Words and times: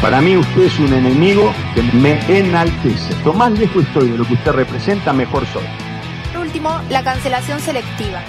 Para 0.00 0.20
mí 0.20 0.36
usted 0.36 0.62
es 0.62 0.78
un 0.78 0.92
enemigo 0.92 1.52
que 1.74 1.82
me 1.82 2.20
enaltece. 2.28 3.14
Lo 3.24 3.32
más 3.32 3.50
lejos 3.52 3.84
estoy 3.84 4.10
de 4.10 4.18
lo 4.18 4.24
que 4.26 4.34
usted 4.34 4.52
representa, 4.52 5.12
mejor 5.12 5.46
soy. 5.46 5.64
Por 6.32 6.42
último, 6.42 6.80
la 6.90 7.02
cancelación 7.02 7.60
selectiva. 7.60 8.20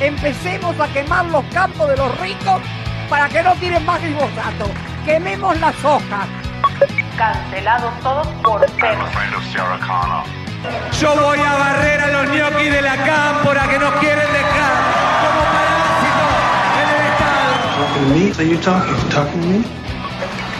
empecemos 0.00 0.80
a 0.80 0.88
quemar 0.88 1.26
los 1.26 1.44
campos 1.52 1.88
de 1.90 1.96
los 1.98 2.18
ricos 2.20 2.62
para 3.10 3.28
que 3.28 3.42
no 3.42 3.54
tiren 3.56 3.84
más 3.84 4.00
glifosato. 4.00 4.70
Quememos 5.04 5.60
las 5.60 5.84
hojas. 5.84 6.26
Cancelados 7.18 7.92
todos 8.02 8.26
por 8.42 8.64
cero. 8.80 9.04
Yo 10.98 11.14
voy 11.16 11.38
a 11.38 11.52
barrer 11.56 12.00
a 12.00 12.08
los 12.08 12.30
ñoquis 12.34 12.72
de 12.72 12.82
la 12.82 12.96
cámpora 12.96 13.68
que 13.68 13.78
nos 13.78 13.92
quieren 13.94 14.26
dejar 14.32 14.72
como 15.20 15.40
parásitos 15.52 16.32
en 16.80 16.88
el 16.96 17.02
Estado. 17.12 17.50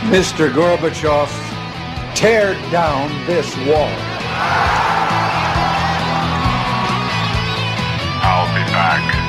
Mr. 0.08 0.50
Gorbachev, 0.52 1.28
tear 2.14 2.54
down 2.72 3.10
this 3.26 3.54
wall. 3.66 3.90
I'll 8.22 8.48
be 8.54 8.64
back. 8.72 9.20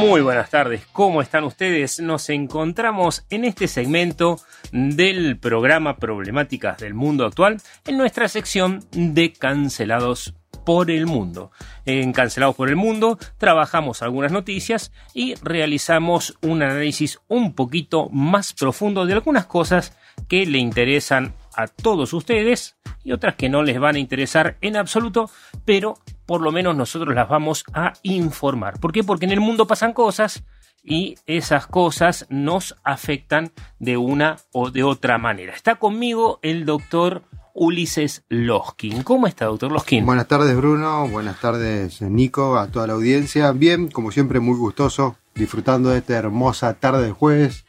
Muy 0.00 0.20
buenas 0.22 0.48
tardes, 0.48 0.86
¿cómo 0.92 1.20
están 1.20 1.42
ustedes? 1.42 1.98
Nos 1.98 2.30
encontramos 2.30 3.26
en 3.28 3.44
este 3.44 3.66
segmento 3.66 4.38
del 4.70 5.36
programa 5.36 5.96
Problemáticas 5.96 6.78
del 6.78 6.94
Mundo 6.94 7.26
Actual 7.26 7.60
en 7.84 7.98
nuestra 7.98 8.28
sección 8.28 8.84
de 8.92 9.32
Cancelados 9.32 10.37
por 10.68 10.90
el 10.90 11.06
Mundo. 11.06 11.50
En 11.86 12.12
Cancelados 12.12 12.54
por 12.54 12.68
el 12.68 12.76
Mundo 12.76 13.18
trabajamos 13.38 14.02
algunas 14.02 14.32
noticias 14.32 14.92
y 15.14 15.34
realizamos 15.36 16.36
un 16.42 16.62
análisis 16.62 17.20
un 17.26 17.54
poquito 17.54 18.10
más 18.10 18.52
profundo 18.52 19.06
de 19.06 19.14
algunas 19.14 19.46
cosas 19.46 19.96
que 20.28 20.44
le 20.44 20.58
interesan 20.58 21.32
a 21.56 21.68
todos 21.68 22.12
ustedes 22.12 22.76
y 23.02 23.12
otras 23.12 23.36
que 23.36 23.48
no 23.48 23.62
les 23.62 23.80
van 23.80 23.96
a 23.96 23.98
interesar 23.98 24.58
en 24.60 24.76
absoluto, 24.76 25.30
pero 25.64 25.94
por 26.26 26.42
lo 26.42 26.52
menos 26.52 26.76
nosotros 26.76 27.14
las 27.14 27.30
vamos 27.30 27.64
a 27.72 27.94
informar. 28.02 28.78
¿Por 28.78 28.92
qué? 28.92 29.02
Porque 29.02 29.24
en 29.24 29.32
el 29.32 29.40
mundo 29.40 29.66
pasan 29.66 29.94
cosas 29.94 30.44
y 30.84 31.14
esas 31.24 31.66
cosas 31.66 32.26
nos 32.28 32.76
afectan 32.84 33.52
de 33.78 33.96
una 33.96 34.36
o 34.52 34.70
de 34.70 34.82
otra 34.82 35.16
manera. 35.16 35.54
Está 35.54 35.76
conmigo 35.76 36.40
el 36.42 36.66
doctor 36.66 37.22
Ulises 37.58 38.22
Loskin. 38.28 39.02
¿Cómo 39.02 39.26
está, 39.26 39.46
doctor 39.46 39.72
Loskin? 39.72 40.06
Buenas 40.06 40.28
tardes 40.28 40.56
Bruno, 40.56 41.08
buenas 41.08 41.40
tardes 41.40 42.00
Nico, 42.02 42.56
a 42.56 42.68
toda 42.68 42.86
la 42.86 42.92
audiencia. 42.92 43.50
Bien, 43.50 43.88
como 43.88 44.12
siempre 44.12 44.38
muy 44.38 44.56
gustoso, 44.56 45.16
disfrutando 45.34 45.90
de 45.90 45.98
esta 45.98 46.14
hermosa 46.14 46.74
tarde 46.74 47.06
de 47.06 47.12
jueves, 47.12 47.64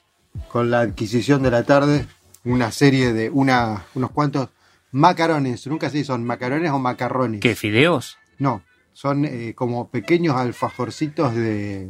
con 0.47 0.69
la 0.69 0.81
adquisición 0.81 1.41
de 1.41 1.49
la 1.49 1.63
tarde, 1.63 2.05
una 2.45 2.71
serie 2.71 3.13
de 3.13 3.31
una, 3.31 3.85
unos 3.95 4.11
cuantos 4.11 4.49
macarones, 4.91 5.65
nunca 5.65 5.89
sé 5.89 5.97
si 5.99 6.03
son 6.03 6.23
macarones 6.23 6.71
o 6.71 6.77
macarrones. 6.77 7.41
¿Qué, 7.41 7.55
fideos? 7.55 8.19
No, 8.37 8.61
son 8.93 9.25
eh, 9.25 9.53
como 9.55 9.89
pequeños 9.89 10.35
alfajorcitos 10.35 11.33
de 11.33 11.89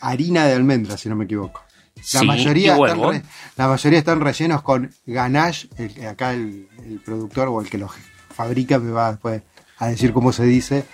harina 0.00 0.46
de 0.46 0.54
almendra, 0.54 0.96
si 0.96 1.10
no 1.10 1.16
me 1.16 1.26
equivoco. 1.26 1.63
La, 2.12 2.20
Sí, 2.20 2.26
mayoría 2.26 2.72
están 2.74 2.98
huevo. 2.98 3.12
re- 3.12 3.22
la 3.56 3.68
mayoría 3.68 3.98
están 3.98 4.20
rellenos 4.20 4.62
con 4.62 4.90
ganache. 5.06 5.68
el- 5.78 6.06
acá 6.06 6.32
el, 6.34 6.68
el 6.84 7.00
productor 7.00 7.48
o 7.48 7.60
el 7.60 7.68
que 7.70 7.78
los 7.78 7.90
fabrica 8.34 8.78
me 8.78 8.90
va 8.90 9.12
después 9.12 9.42
a 9.78 9.86
decir 9.88 10.12
cómo 10.12 10.32
se 10.32 10.44
dice. 10.44 10.84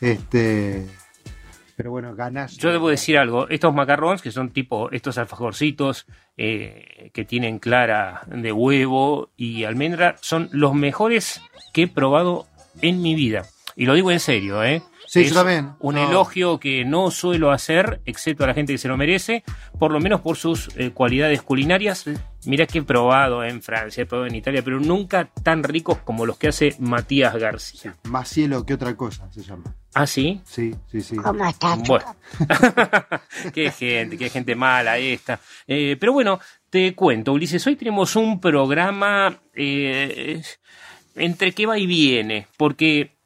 Este, 0.00 0.86
pero 1.76 1.90
bueno, 1.90 2.14
ganache. 2.14 2.56
Yo 2.58 2.70
debo 2.70 2.88
decir 2.90 3.18
algo, 3.18 3.48
estos 3.48 3.74
macarrones, 3.74 4.22
que 4.22 4.30
son 4.30 4.50
tipo 4.50 4.90
estos 4.92 5.18
alfajorcitos 5.18 6.06
eh, 6.36 7.10
que 7.14 7.24
tienen 7.24 7.58
clara 7.58 8.22
de 8.26 8.52
huevo 8.52 9.30
y 9.36 9.64
almendra, 9.64 10.16
son 10.20 10.48
los 10.52 10.74
mejores 10.74 11.40
que 11.72 11.82
he 11.84 11.88
probado 11.88 12.46
en 12.80 13.02
mi 13.02 13.14
vida. 13.14 13.46
Y 13.74 13.86
lo 13.86 13.94
digo 13.94 14.10
en 14.10 14.20
serio, 14.20 14.62
¿eh? 14.64 14.82
Sí, 15.12 15.20
Es 15.20 15.28
yo 15.28 15.34
también. 15.34 15.72
Un 15.80 15.96
No. 15.96 16.08
elogio 16.08 16.58
que 16.58 16.86
no 16.86 17.10
suelo 17.10 17.50
hacer, 17.50 18.00
excepto 18.06 18.44
a 18.44 18.46
la 18.46 18.54
gente 18.54 18.72
que 18.72 18.78
se 18.78 18.88
lo 18.88 18.96
merece, 18.96 19.44
por 19.78 19.92
lo 19.92 20.00
menos 20.00 20.22
por 20.22 20.38
sus 20.38 20.70
eh, 20.78 20.90
cualidades 20.90 21.42
culinarias. 21.42 22.06
Mira 22.46 22.66
que 22.66 22.78
he 22.78 22.82
probado 22.82 23.44
en 23.44 23.60
Francia, 23.60 24.02
he 24.02 24.06
probado 24.06 24.26
en 24.28 24.36
Italia, 24.36 24.62
pero 24.64 24.80
nunca 24.80 25.28
tan 25.42 25.64
ricos 25.64 25.98
como 25.98 26.24
los 26.24 26.38
que 26.38 26.48
hace 26.48 26.74
Matías 26.78 27.36
García. 27.36 27.94
Más 28.04 28.26
cielo 28.30 28.64
que 28.64 28.72
otra 28.72 28.96
cosa 28.96 29.30
se 29.30 29.42
llama. 29.42 29.76
¿Ah, 29.92 30.06
sí? 30.06 30.40
Sí, 30.46 30.74
sí, 30.90 31.02
sí. 31.02 31.16
Bueno, 31.16 32.16
qué 33.52 33.70
gente, 33.70 34.16
qué 34.16 34.30
gente 34.30 34.54
mala 34.54 34.96
esta. 34.96 35.38
Eh, 35.66 35.98
pero 36.00 36.14
bueno, 36.14 36.40
te 36.70 36.94
cuento, 36.94 37.34
Ulises, 37.34 37.66
hoy 37.66 37.76
tenemos 37.76 38.16
un 38.16 38.40
programa 38.40 39.38
eh, 39.54 40.40
entre 41.16 41.52
que 41.52 41.66
va 41.66 41.76
y 41.78 41.86
viene, 41.86 42.46
porque 42.56 43.18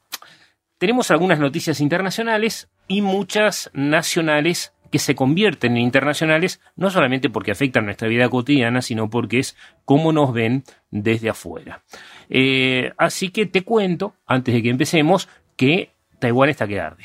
tenemos 0.79 1.11
algunas 1.11 1.39
noticias 1.39 1.81
internacionales 1.81 2.69
y 2.89 3.03
muchas 3.03 3.71
nacionales 3.73 4.73
que 4.93 4.99
se 5.01 5.15
convierten 5.17 5.73
en 5.77 5.83
internacionales, 5.83 6.61
no 6.77 6.91
solamente 6.91 7.29
porque 7.29 7.51
afectan 7.51 7.87
nuestra 7.87 8.07
vida 8.09 8.29
cotidiana, 8.29 8.83
sino 8.83 9.11
porque 9.11 9.41
es 9.41 9.57
cómo 9.85 10.13
nos 10.13 10.33
ven 10.33 10.63
desde 10.91 11.29
afuera. 11.29 11.83
Eh, 12.29 12.93
así 12.97 13.31
que 13.31 13.47
te 13.47 13.63
cuento, 13.63 14.15
antes 14.27 14.55
de 14.55 14.63
que 14.63 14.71
empecemos, 14.71 15.29
que 15.57 15.91
Taiwán 16.21 16.51
está 16.51 16.69
que 16.69 16.81
arde. 16.81 17.05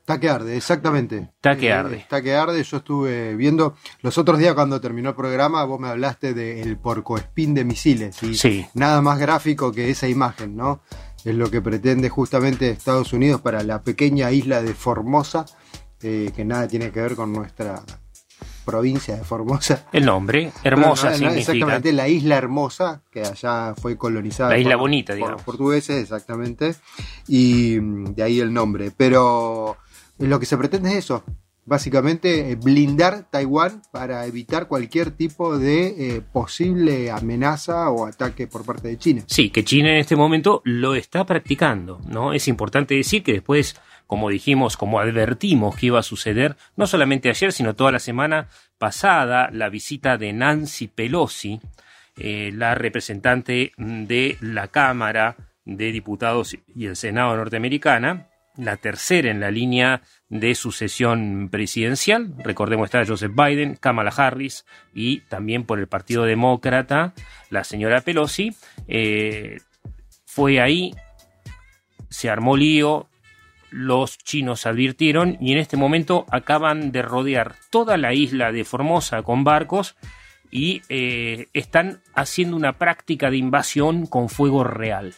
Está 0.00 0.18
que 0.18 0.28
arde, 0.28 0.56
exactamente. 0.56 1.28
Está 1.36 1.56
que 1.56 1.68
Eh, 1.68 1.72
arde. 1.72 1.96
Está 1.98 2.20
que 2.20 2.34
arde. 2.34 2.60
Yo 2.64 2.78
estuve 2.78 3.36
viendo 3.36 3.76
los 4.00 4.18
otros 4.18 4.36
días 4.40 4.52
cuando 4.54 4.80
terminó 4.80 5.10
el 5.10 5.14
programa, 5.14 5.62
vos 5.64 5.78
me 5.78 5.86
hablaste 5.88 6.34
del 6.34 6.76
porcoespín 6.76 7.54
de 7.54 7.64
misiles. 7.64 8.20
Y 8.24 8.34
Sí. 8.34 8.66
nada 8.74 9.00
más 9.00 9.20
gráfico 9.20 9.70
que 9.70 9.90
esa 9.90 10.08
imagen, 10.08 10.56
¿no? 10.56 10.82
Es 11.24 11.34
lo 11.34 11.50
que 11.50 11.60
pretende 11.62 12.08
justamente 12.08 12.70
Estados 12.70 13.12
Unidos 13.12 13.40
para 13.40 13.62
la 13.62 13.82
pequeña 13.82 14.30
isla 14.32 14.60
de 14.62 14.74
Formosa, 14.74 15.46
eh, 16.02 16.32
que 16.34 16.44
nada 16.44 16.66
tiene 16.66 16.90
que 16.90 17.00
ver 17.00 17.14
con 17.14 17.32
nuestra 17.32 17.82
provincia 18.64 19.16
de 19.16 19.24
Formosa. 19.24 19.86
El 19.92 20.04
nombre, 20.06 20.52
hermosa 20.64 21.10
No, 21.10 21.16
no, 21.18 21.22
no, 21.24 21.30
significa. 21.30 21.52
Exactamente, 21.52 21.92
la 21.92 22.08
isla 22.08 22.36
hermosa, 22.36 23.02
que 23.10 23.20
allá 23.22 23.74
fue 23.80 23.96
colonizada. 23.96 24.50
La 24.50 24.58
isla 24.58 24.72
por- 24.72 24.80
bonita, 24.80 25.12
por 25.12 25.16
digamos. 25.16 25.32
los 25.36 25.42
portugueses, 25.42 26.02
exactamente. 26.02 26.74
Y 27.28 27.78
mm, 27.80 28.14
de 28.14 28.22
ahí 28.22 28.40
el 28.40 28.52
nombre. 28.52 28.90
Pero 28.96 29.76
lo 30.18 30.40
que 30.40 30.46
se 30.46 30.56
pretende 30.56 30.90
es 30.90 30.96
eso. 30.96 31.24
Básicamente 31.64 32.50
eh, 32.50 32.56
blindar 32.56 33.30
Taiwán 33.30 33.82
para 33.92 34.26
evitar 34.26 34.66
cualquier 34.66 35.12
tipo 35.12 35.58
de 35.58 36.16
eh, 36.16 36.20
posible 36.20 37.10
amenaza 37.12 37.88
o 37.90 38.04
ataque 38.04 38.48
por 38.48 38.64
parte 38.64 38.88
de 38.88 38.98
China. 38.98 39.22
Sí, 39.28 39.50
que 39.50 39.64
China 39.64 39.90
en 39.90 39.98
este 39.98 40.16
momento 40.16 40.60
lo 40.64 40.96
está 40.96 41.24
practicando, 41.24 42.00
¿no? 42.08 42.32
Es 42.32 42.48
importante 42.48 42.96
decir 42.96 43.22
que 43.22 43.34
después, 43.34 43.76
como 44.08 44.28
dijimos, 44.28 44.76
como 44.76 44.98
advertimos 44.98 45.76
que 45.76 45.86
iba 45.86 46.00
a 46.00 46.02
suceder, 46.02 46.56
no 46.76 46.88
solamente 46.88 47.28
ayer, 47.30 47.52
sino 47.52 47.76
toda 47.76 47.92
la 47.92 48.00
semana 48.00 48.48
pasada, 48.78 49.48
la 49.52 49.68
visita 49.68 50.18
de 50.18 50.32
Nancy 50.32 50.88
Pelosi, 50.88 51.60
eh, 52.16 52.50
la 52.52 52.74
representante 52.74 53.72
de 53.78 54.36
la 54.40 54.66
Cámara 54.66 55.36
de 55.64 55.92
Diputados 55.92 56.56
y 56.74 56.86
el 56.86 56.96
Senado 56.96 57.36
norteamericana, 57.36 58.31
la 58.56 58.76
tercera 58.76 59.30
en 59.30 59.40
la 59.40 59.50
línea 59.50 60.02
de 60.28 60.54
sucesión 60.54 61.48
presidencial. 61.50 62.34
Recordemos 62.38 62.86
está 62.86 63.04
Joseph 63.06 63.32
Biden, 63.34 63.76
Kamala 63.76 64.12
Harris 64.16 64.64
y 64.94 65.20
también 65.20 65.64
por 65.64 65.78
el 65.78 65.88
Partido 65.88 66.24
Demócrata 66.24 67.14
la 67.50 67.64
señora 67.64 68.00
Pelosi. 68.00 68.54
Eh, 68.88 69.60
fue 70.24 70.60
ahí, 70.60 70.94
se 72.08 72.30
armó 72.30 72.56
lío, 72.56 73.08
los 73.70 74.18
chinos 74.18 74.66
advirtieron 74.66 75.38
y 75.40 75.52
en 75.52 75.58
este 75.58 75.76
momento 75.76 76.26
acaban 76.30 76.92
de 76.92 77.02
rodear 77.02 77.54
toda 77.70 77.96
la 77.96 78.12
isla 78.12 78.52
de 78.52 78.64
Formosa 78.64 79.22
con 79.22 79.44
barcos 79.44 79.96
y 80.50 80.82
eh, 80.90 81.48
están 81.54 82.02
haciendo 82.14 82.56
una 82.56 82.74
práctica 82.74 83.30
de 83.30 83.38
invasión 83.38 84.06
con 84.06 84.28
fuego 84.28 84.62
real. 84.64 85.14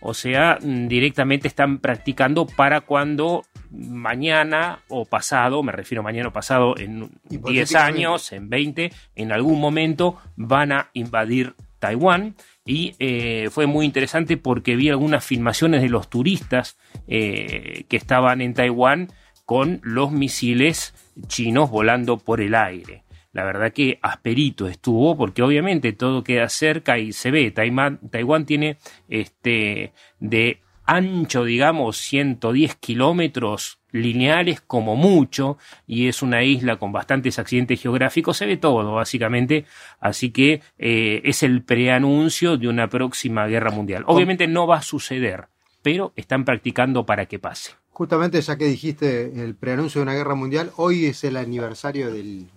O 0.00 0.14
sea, 0.14 0.58
mm, 0.60 0.88
directamente 0.88 1.48
están 1.48 1.78
practicando 1.78 2.46
para 2.46 2.80
cuando 2.80 3.44
mañana 3.70 4.80
o 4.88 5.04
pasado, 5.04 5.62
me 5.62 5.72
refiero 5.72 6.02
mañana 6.02 6.28
o 6.28 6.32
pasado, 6.32 6.76
en 6.78 7.10
10 7.28 7.74
años, 7.76 8.32
en 8.32 8.48
20, 8.48 8.92
en 9.14 9.32
algún 9.32 9.60
momento 9.60 10.18
van 10.36 10.72
a 10.72 10.90
invadir 10.94 11.54
Taiwán. 11.78 12.34
Y 12.64 12.94
eh, 12.98 13.48
fue 13.50 13.66
muy 13.66 13.86
interesante 13.86 14.36
porque 14.36 14.76
vi 14.76 14.90
algunas 14.90 15.24
filmaciones 15.24 15.82
de 15.82 15.88
los 15.88 16.08
turistas 16.08 16.78
eh, 17.08 17.84
que 17.88 17.96
estaban 17.96 18.40
en 18.40 18.54
Taiwán 18.54 19.08
con 19.44 19.80
los 19.82 20.12
misiles 20.12 20.94
chinos 21.26 21.70
volando 21.70 22.18
por 22.18 22.40
el 22.40 22.54
aire. 22.54 23.02
La 23.32 23.44
verdad 23.44 23.72
que 23.72 23.98
asperito 24.02 24.66
estuvo, 24.66 25.16
porque 25.16 25.42
obviamente 25.42 25.92
todo 25.92 26.24
queda 26.24 26.48
cerca 26.48 26.98
y 26.98 27.12
se 27.12 27.30
ve. 27.30 27.50
Taiwán, 27.50 27.98
Taiwán 28.10 28.44
tiene 28.44 28.78
este 29.08 29.92
de 30.18 30.60
ancho, 30.84 31.44
digamos, 31.44 31.98
110 31.98 32.74
kilómetros 32.76 33.78
lineales 33.92 34.60
como 34.60 34.96
mucho, 34.96 35.56
y 35.86 36.08
es 36.08 36.22
una 36.22 36.42
isla 36.42 36.78
con 36.78 36.90
bastantes 36.90 37.38
accidentes 37.38 37.80
geográficos, 37.80 38.36
se 38.36 38.46
ve 38.46 38.56
todo, 38.56 38.94
básicamente, 38.94 39.66
así 40.00 40.30
que 40.30 40.62
eh, 40.78 41.22
es 41.24 41.44
el 41.44 41.62
preanuncio 41.62 42.56
de 42.56 42.66
una 42.66 42.88
próxima 42.88 43.46
guerra 43.46 43.70
mundial. 43.70 44.02
Obviamente 44.06 44.48
no 44.48 44.66
va 44.66 44.78
a 44.78 44.82
suceder, 44.82 45.46
pero 45.82 46.12
están 46.16 46.44
practicando 46.44 47.06
para 47.06 47.26
que 47.26 47.38
pase. 47.38 47.72
Justamente 47.90 48.40
ya 48.40 48.56
que 48.56 48.64
dijiste 48.66 49.44
el 49.44 49.54
preanuncio 49.54 50.00
de 50.00 50.02
una 50.04 50.14
guerra 50.14 50.34
mundial, 50.34 50.72
hoy 50.76 51.06
es 51.06 51.22
el 51.22 51.36
aniversario 51.36 52.10
del 52.12 52.48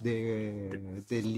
de, 0.00 0.80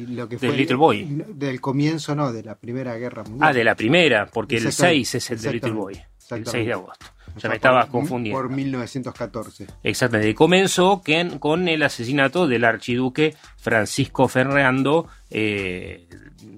lo 0.09 0.29
que 0.29 0.38
fue 0.38 0.53
Little 0.53 0.76
Boy. 0.76 1.25
Del 1.29 1.61
comienzo, 1.61 2.14
no, 2.14 2.32
de 2.32 2.43
la 2.43 2.55
Primera 2.55 2.97
Guerra 2.97 3.25
Mundial. 3.25 3.50
Ah, 3.50 3.53
de 3.53 3.64
la 3.64 3.75
primera, 3.75 4.26
porque 4.26 4.56
el 4.56 4.73
6 4.73 5.14
es 5.17 5.31
el 5.31 5.41
de 5.41 5.53
Little 5.53 5.73
Boy, 5.73 5.94
el 6.31 6.47
6 6.47 6.67
de 6.67 6.73
agosto. 6.73 7.06
Ya 7.38 7.49
me 7.49 7.55
estabas 7.56 7.87
confundiendo. 7.87 8.41
Por 8.41 8.50
1914. 8.50 9.67
Exactamente. 9.82 10.35
Comenzó 10.35 11.03
con 11.38 11.69
el 11.69 11.82
asesinato 11.82 12.47
del 12.47 12.64
archiduque 12.64 13.35
Francisco 13.56 14.29
Fernando 14.29 15.09
eh, 15.31 16.06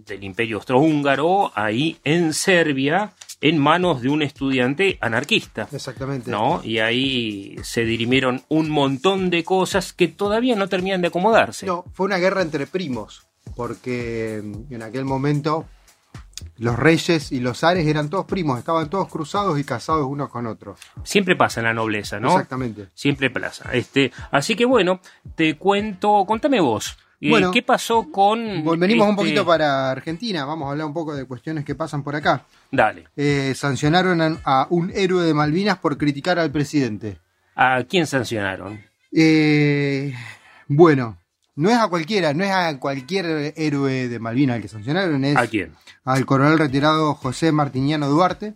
del 0.07 0.25
Imperio 0.25 0.57
Austrohúngaro, 0.57 1.53
ahí 1.55 1.97
en 2.05 2.33
Serbia, 2.35 3.13
en 3.45 3.59
manos 3.59 4.01
de 4.01 4.09
un 4.09 4.23
estudiante 4.23 4.97
anarquista. 5.03 5.69
Exactamente. 5.71 6.31
¿no? 6.31 6.63
Y 6.65 6.79
ahí 6.79 7.57
se 7.63 7.85
dirimieron 7.85 8.43
un 8.49 8.71
montón 8.71 9.29
de 9.29 9.45
cosas 9.45 9.93
que 9.93 10.09
todavía 10.09 10.57
no 10.57 10.67
terminan 10.67 11.03
de 11.03 11.09
acomodarse. 11.09 11.67
No, 11.67 11.85
fue 11.93 12.07
una 12.07 12.17
guerra 12.17 12.41
entre 12.41 12.67
primos, 12.67 13.27
porque 13.55 14.37
en 14.71 14.83
aquel 14.83 15.05
momento 15.05 15.67
los 16.57 16.79
reyes 16.79 17.33
y 17.33 17.41
los 17.41 17.59
zares 17.59 17.87
eran 17.87 18.09
todos 18.09 18.25
primos, 18.25 18.59
estaban 18.59 18.89
todos 18.89 19.09
cruzados 19.09 19.59
y 19.61 19.65
casados 19.65 20.07
unos 20.07 20.31
con 20.31 20.47
otros. 20.47 20.81
Siempre 21.03 21.37
pasa 21.37 21.61
en 21.61 21.67
la 21.67 21.75
nobleza, 21.75 22.19
¿no? 22.19 22.31
Exactamente. 22.31 22.89
Siempre 22.95 23.29
pasa. 23.29 23.71
Este, 23.75 24.11
así 24.31 24.57
que 24.57 24.65
bueno, 24.65 25.01
te 25.35 25.59
cuento, 25.59 26.25
contame 26.27 26.61
vos. 26.61 26.97
Bueno, 27.31 27.51
¿Qué 27.51 27.63
pasó 27.63 28.11
con.? 28.11 28.65
Venimos 28.79 29.09
un 29.09 29.17
poquito 29.17 29.45
para 29.45 29.91
Argentina, 29.91 30.45
vamos 30.45 30.67
a 30.69 30.73
hablar 30.73 30.87
un 30.87 30.95
poco 30.95 31.15
de 31.15 31.25
cuestiones 31.25 31.65
que 31.65 31.75
pasan 31.75 32.03
por 32.03 32.15
acá. 32.15 32.45
Dale. 32.71 33.09
Eh, 33.17 33.55
sancionaron 33.55 34.41
a, 34.45 34.67
un 34.71 34.91
héroe 34.95 35.25
de 35.25 35.35
Malvinas 35.35 35.79
por 35.79 35.97
criticar 35.97 36.39
al 36.39 36.51
presidente. 36.51 37.19
¿A 37.55 37.83
quién 37.85 38.07
sancionaron? 38.07 38.81
Eh, 39.13 40.15
bueno, 40.69 41.19
no 41.57 41.71
es 41.71 41.77
a 41.77 41.89
cualquiera, 41.89 42.35
no 42.35 42.45
es 42.45 42.51
a 42.51 42.79
cualquier 42.79 43.55
héroe 43.57 44.09
de 44.09 44.19
Malvinas 44.19 44.57
al 44.57 44.63
que 44.63 44.69
sancionaron, 44.69 45.25
es. 45.25 45.37
¿A 45.37 45.47
quién? 45.47 45.73
Al 46.05 46.27
coronel 46.27 46.59
retirado 46.59 47.15
José 47.15 47.53
Martiniano 47.53 48.09
Duarte. 48.09 48.55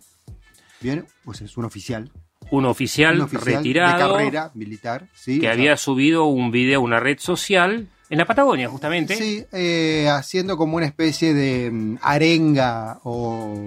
Bien, 0.81 1.05
pues 1.23 1.41
es 1.41 1.57
un 1.57 1.65
oficial. 1.65 2.11
Un 2.51 2.65
oficial, 2.65 3.29
retirado. 3.29 4.15
De 4.15 4.19
carrera 4.19 4.51
militar, 4.53 5.07
sí. 5.13 5.39
Que 5.39 5.49
había 5.49 5.77
subido 5.77 6.25
un 6.25 6.51
video 6.51 6.79
a 6.79 6.83
una 6.83 6.99
red 6.99 7.19
social 7.19 7.87
en 8.09 8.17
la 8.17 8.25
Patagonia, 8.25 8.69
justamente. 8.69 9.15
Sí, 9.15 9.45
eh, 9.51 10.07
haciendo 10.09 10.57
como 10.57 10.77
una 10.77 10.87
especie 10.87 11.33
de 11.33 11.69
mm, 11.71 11.97
arenga 12.01 12.99
o, 13.03 13.63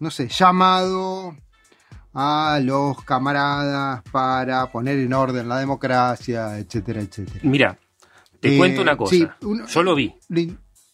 no 0.00 0.10
sé, 0.10 0.28
llamado 0.28 1.36
a 2.14 2.58
los 2.62 3.02
camaradas 3.04 4.02
para 4.10 4.66
poner 4.66 4.98
en 4.98 5.12
orden 5.12 5.48
la 5.48 5.58
democracia, 5.58 6.58
etcétera, 6.58 7.00
etcétera. 7.00 7.40
Mira, 7.42 7.78
te 8.40 8.56
cuento 8.56 8.82
una 8.82 8.96
cosa. 8.96 9.36
yo 9.40 9.82
lo 9.82 9.94
vi. 9.94 10.14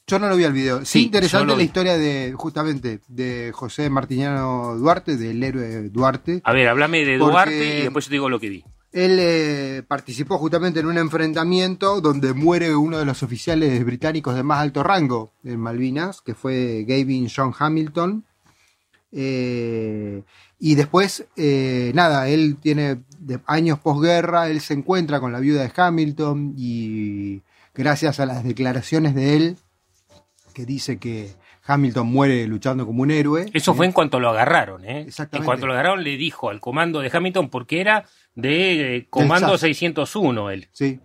Yo 0.07 0.19
no 0.19 0.29
lo 0.29 0.37
vi 0.37 0.45
el 0.45 0.53
video. 0.55 0.85
Sí, 0.85 1.05
interesante 1.05 1.55
la 1.55 1.63
historia 1.63 1.99
de, 1.99 2.33
justamente, 2.35 3.01
de 3.09 3.53
José 3.55 3.91
Martiniano 3.91 4.75
Duarte, 4.77 5.17
del 5.17 5.43
héroe 5.43 5.91
Duarte. 5.91 6.41
A 6.45 6.53
ver, 6.53 6.67
háblame 6.69 7.05
de 7.05 7.19
Duarte 7.19 7.79
y 7.79 7.83
después 7.83 8.07
yo 8.07 8.09
te 8.09 8.15
digo 8.15 8.29
lo 8.29 8.41
que 8.41 8.49
vi. 8.49 8.65
Él 8.93 9.19
eh, 9.21 9.83
participó 9.87 10.39
justamente 10.39 10.81
en 10.81 10.87
un 10.87 10.97
enfrentamiento 10.97 12.01
donde 12.01 12.33
muere 12.33 12.75
uno 12.75 12.99
de 12.99 13.05
los 13.05 13.23
oficiales 13.23 13.85
británicos 13.85 14.35
de 14.35 14.43
más 14.43 14.61
alto 14.61 14.83
rango 14.83 15.33
en 15.45 15.61
Malvinas, 15.61 16.23
que 16.23 16.35
fue 16.35 16.85
Gavin 16.89 17.29
John 17.35 17.53
Hamilton. 17.59 18.25
Eh, 19.13 20.23
y 20.59 20.75
después, 20.75 21.27
eh, 21.37 21.93
nada, 21.95 22.29
él 22.29 22.57
tiene 22.61 23.03
años 23.47 23.79
posguerra, 23.79 24.49
él 24.49 24.61
se 24.61 24.75
encuentra 24.75 25.21
con 25.21 25.33
la 25.33 25.41
viuda 25.41 25.63
de 25.63 25.73
Hamilton 25.75 26.55
y 26.57 27.43
gracias 27.75 28.21
a 28.21 28.27
las 28.27 28.43
declaraciones 28.43 29.15
de 29.15 29.37
él, 29.37 29.57
que 30.55 30.65
dice 30.65 30.99
que 30.99 31.37
Hamilton 31.69 32.07
muere 32.07 32.47
luchando 32.47 32.87
como 32.87 33.03
un 33.03 33.11
héroe. 33.11 33.47
Eso 33.53 33.75
fue 33.75 33.87
en 33.87 33.93
cuanto 33.93 34.19
lo 34.19 34.31
agarraron, 34.31 34.85
¿eh? 34.85 35.03
Exactamente. 35.03 35.37
En 35.39 35.45
cuanto 35.45 35.67
lo 35.67 35.75
agarraron 35.75 36.03
le 36.03 36.17
dijo 36.17 36.49
al 36.49 36.61
comando 36.61 37.01
de 37.01 37.11
Hamilton, 37.13 37.51
porque 37.51 37.81
era 37.81 38.07
de 38.39 38.97
eh, 38.97 39.07
Comando 39.11 39.59
601 39.59 40.51
él. 40.51 40.69
Sí, 40.73 41.01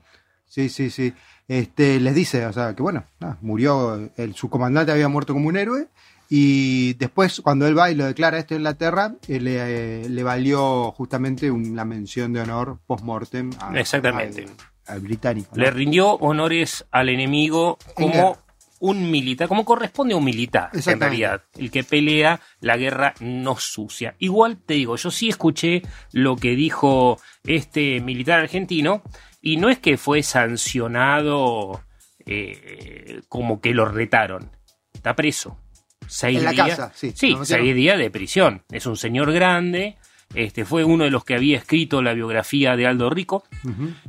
sí, 0.45 0.69
sí, 0.69 0.89
sí. 0.89 1.13
Este, 1.47 1.99
les 1.99 2.15
dice, 2.15 2.45
o 2.45 2.53
sea, 2.53 2.75
que 2.75 2.81
bueno, 2.83 3.05
murió, 3.41 4.09
el, 4.17 4.35
su 4.35 4.49
comandante 4.49 4.91
había 4.91 5.09
muerto 5.09 5.33
como 5.33 5.49
un 5.49 5.57
héroe 5.57 5.87
y 6.29 6.93
después 6.93 7.41
cuando 7.41 7.67
él 7.67 7.77
va 7.77 7.91
y 7.91 7.95
lo 7.95 8.05
declara 8.05 8.37
esto 8.37 8.53
en 8.53 8.61
Inglaterra, 8.61 9.15
eh, 9.27 9.39
le, 9.39 10.07
le, 10.09 10.23
valió 10.23 10.91
justamente 10.91 11.51
una 11.51 11.85
mención 11.85 12.31
de 12.33 12.41
honor 12.41 12.79
post-mortem 12.85 13.51
Exactamente. 13.75 14.45
Al, 14.85 14.99
británico. 14.99 15.55
Le 15.55 15.71
rindió 15.71 16.13
honores 16.13 16.85
al 16.91 17.09
enemigo 17.09 17.77
como 17.95 18.37
un 18.83 19.09
militar, 19.09 19.47
como 19.47 19.63
corresponde 19.63 20.13
a 20.13 20.17
un 20.17 20.25
militar, 20.25 20.69
en 20.73 20.99
realidad, 20.99 21.43
el 21.57 21.71
que 21.71 21.85
pelea 21.85 22.41
la 22.59 22.75
guerra 22.75 23.13
no 23.21 23.55
sucia. 23.55 24.13
Igual 24.19 24.57
te 24.57 24.73
digo, 24.73 24.97
yo 24.97 25.09
sí 25.09 25.29
escuché 25.29 25.83
lo 26.11 26.35
que 26.35 26.57
dijo 26.57 27.17
este 27.45 28.01
militar 28.01 28.41
argentino, 28.41 29.01
y 29.41 29.55
no 29.55 29.69
es 29.69 29.79
que 29.79 29.95
fue 29.95 30.21
sancionado 30.21 31.81
eh, 32.25 33.21
como 33.29 33.61
que 33.61 33.73
lo 33.73 33.85
retaron, 33.85 34.51
está 34.93 35.15
preso. 35.15 35.57
Seis 36.05 36.41
días, 36.49 36.91
sí, 36.93 37.13
sí 37.15 37.37
seis 37.43 37.73
días 37.73 37.97
de 37.97 38.11
prisión. 38.11 38.63
Es 38.69 38.85
un 38.85 38.97
señor 38.97 39.31
grande, 39.31 39.95
este, 40.33 40.65
fue 40.65 40.83
uno 40.83 41.03
de 41.03 41.11
los 41.11 41.23
que 41.23 41.35
había 41.35 41.57
escrito 41.57 42.01
la 42.01 42.13
biografía 42.13 42.75
de 42.75 42.87
Aldo 42.87 43.09
Rico. 43.09 43.43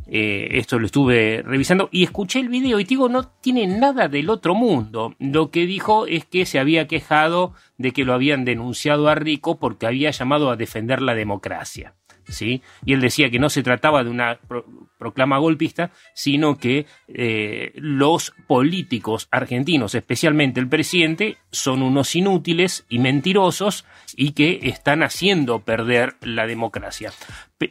Eh, 0.07 0.49
esto 0.53 0.79
lo 0.79 0.87
estuve 0.87 1.43
revisando 1.45 1.89
y 1.93 2.05
escuché 2.05 2.41
el 2.41 2.49
video 2.49 2.81
y 2.81 2.85
digo, 2.85 3.09
no 3.09 3.25
tiene 3.25 3.67
nada 3.67 4.09
del 4.09 4.31
otro 4.31 4.55
mundo. 4.55 5.15
Lo 5.19 5.51
que 5.51 5.67
dijo 5.67 6.07
es 6.07 6.25
que 6.25 6.47
se 6.47 6.59
había 6.59 6.87
quejado 6.87 7.53
de 7.79 7.93
que 7.93 8.05
lo 8.05 8.15
habían 8.15 8.45
denunciado 8.45 9.09
a 9.09 9.15
Rico 9.15 9.59
porque 9.59 9.87
había 9.87 10.11
llamado 10.11 10.51
a 10.51 10.57
defender 10.57 11.03
la 11.03 11.15
democracia. 11.15 11.95
¿Sí? 12.29 12.63
Y 12.85 12.93
él 12.93 13.01
decía 13.01 13.31
que 13.31 13.39
no 13.39 13.49
se 13.49 13.63
trataba 13.63 14.05
de 14.05 14.11
una 14.11 14.39
proclama 14.99 15.39
golpista, 15.39 15.91
sino 16.15 16.57
que 16.57 16.87
eh, 17.09 17.73
los 17.77 18.35
políticos 18.47 19.29
argentinos, 19.31 19.95
especialmente 19.95 20.61
el 20.61 20.69
presidente, 20.69 21.37
son 21.51 21.83
unos 21.83 22.15
inútiles 22.15 22.87
y 22.89 22.99
mentirosos 22.99 23.85
y 24.17 24.33
que 24.33 24.61
están 24.63 25.03
haciendo 25.03 25.61
perder 25.61 26.15
la 26.21 26.47
democracia. 26.47 27.13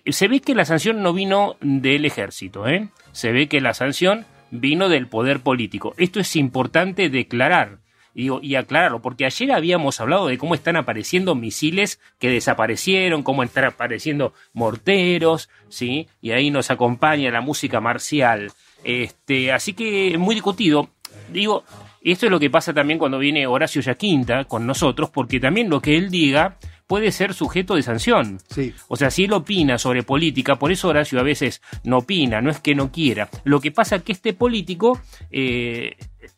Se 0.08 0.28
ve 0.28 0.40
que 0.42 0.56
la 0.56 0.66
sanción 0.66 1.02
no 1.02 1.14
vino 1.14 1.56
del 1.62 2.06
ejército, 2.06 2.68
¿eh? 2.68 2.90
se 3.12 3.32
ve 3.32 3.48
que 3.48 3.62
la 3.62 3.74
sanción 3.74 4.26
vino 4.52 4.90
del 4.90 5.08
poder 5.08 5.40
político. 5.40 5.94
Esto 5.98 6.20
es 6.20 6.36
importante 6.36 7.10
declarar 7.10 7.83
y, 8.14 8.30
y 8.46 8.56
aclararlo, 8.56 9.02
porque 9.02 9.26
ayer 9.26 9.52
habíamos 9.52 10.00
hablado 10.00 10.28
de 10.28 10.38
cómo 10.38 10.56
están 10.56 10.76
apareciendo 10.76 11.36
misiles 11.36 12.00
que 12.20 12.30
desaparecieron, 12.30 13.24
cómo 13.24 13.44
están 13.44 13.66
apareciendo 13.66 14.34
morteros, 14.54 15.50
¿sí? 15.70 16.08
Y 16.22 16.32
ahí 16.32 16.52
nos 16.52 16.72
acompaña 16.72 17.32
la 17.32 17.42
música 17.42 17.80
marcial. 17.80 18.52
Este, 18.84 19.52
así 19.52 19.74
que 19.74 20.18
muy 20.18 20.36
discutido. 20.36 20.90
Digo, 21.32 21.64
esto 22.02 22.26
es 22.26 22.32
lo 22.32 22.40
que 22.40 22.50
pasa 22.50 22.74
también 22.74 23.00
cuando 23.00 23.18
viene 23.18 23.48
Horacio 23.48 23.82
Yaquinta 23.82 24.44
con 24.46 24.68
nosotros, 24.68 25.10
porque 25.10 25.40
también 25.40 25.70
lo 25.70 25.82
que 25.82 25.98
él 25.98 26.10
diga 26.10 26.58
puede 26.86 27.12
ser 27.12 27.34
sujeto 27.34 27.76
de 27.76 27.82
sanción. 27.82 28.40
Sí. 28.50 28.74
O 28.90 28.98
sea, 28.98 29.10
si 29.10 29.24
él 29.24 29.34
opina 29.34 29.78
sobre 29.78 30.04
política, 30.04 30.58
por 30.58 30.72
eso 30.72 30.90
Horacio 30.90 31.20
a 31.20 31.24
veces 31.24 31.62
no 31.84 32.00
opina, 32.00 32.42
no 32.42 32.52
es 32.52 32.60
que 32.60 32.76
no 32.76 32.92
quiera. 32.92 33.30
Lo 33.46 33.62
que 33.62 33.72
pasa 33.72 33.96
es 33.96 34.04
que 34.04 34.12
este 34.12 34.34
político 34.34 35.00
eh, 35.32 35.96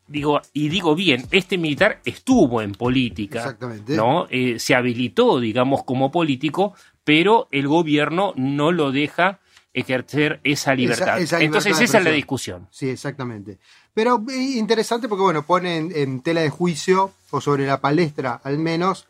digo, 0.08 0.42
y 0.54 0.70
digo 0.70 0.96
bien, 0.96 1.26
este 1.32 1.58
militar 1.58 2.02
estuvo 2.06 2.62
en 2.62 2.74
política, 2.74 3.40
Exactamente. 3.40 3.96
¿no? 3.96 4.28
Eh, 4.30 4.60
se 4.60 4.76
habilitó, 4.76 5.40
digamos, 5.40 5.84
como 5.84 6.12
político, 6.12 6.74
pero 7.04 7.48
el 7.52 7.68
gobierno 7.68 8.34
no 8.36 8.72
lo 8.72 8.92
deja 8.92 9.40
ejercer 9.74 10.40
esa 10.44 10.74
libertad. 10.74 11.20
Esa- 11.20 11.20
esa 11.20 11.40
libertad 11.40 11.42
Entonces 11.42 11.80
esa 11.90 11.98
es 12.00 12.04
la 12.06 12.12
discusión. 12.12 12.68
Sí, 12.72 12.90
exactamente. 12.90 13.58
Pero 13.94 14.24
interesante 14.30 15.08
porque, 15.08 15.24
bueno, 15.24 15.46
pone 15.46 15.78
en, 15.78 15.92
en 15.96 16.22
tela 16.22 16.42
de 16.42 16.50
juicio, 16.50 17.12
o 17.32 17.42
sobre 17.42 17.66
la 17.66 17.82
palestra 17.82 18.40
al 18.44 18.58
menos, 18.58 19.08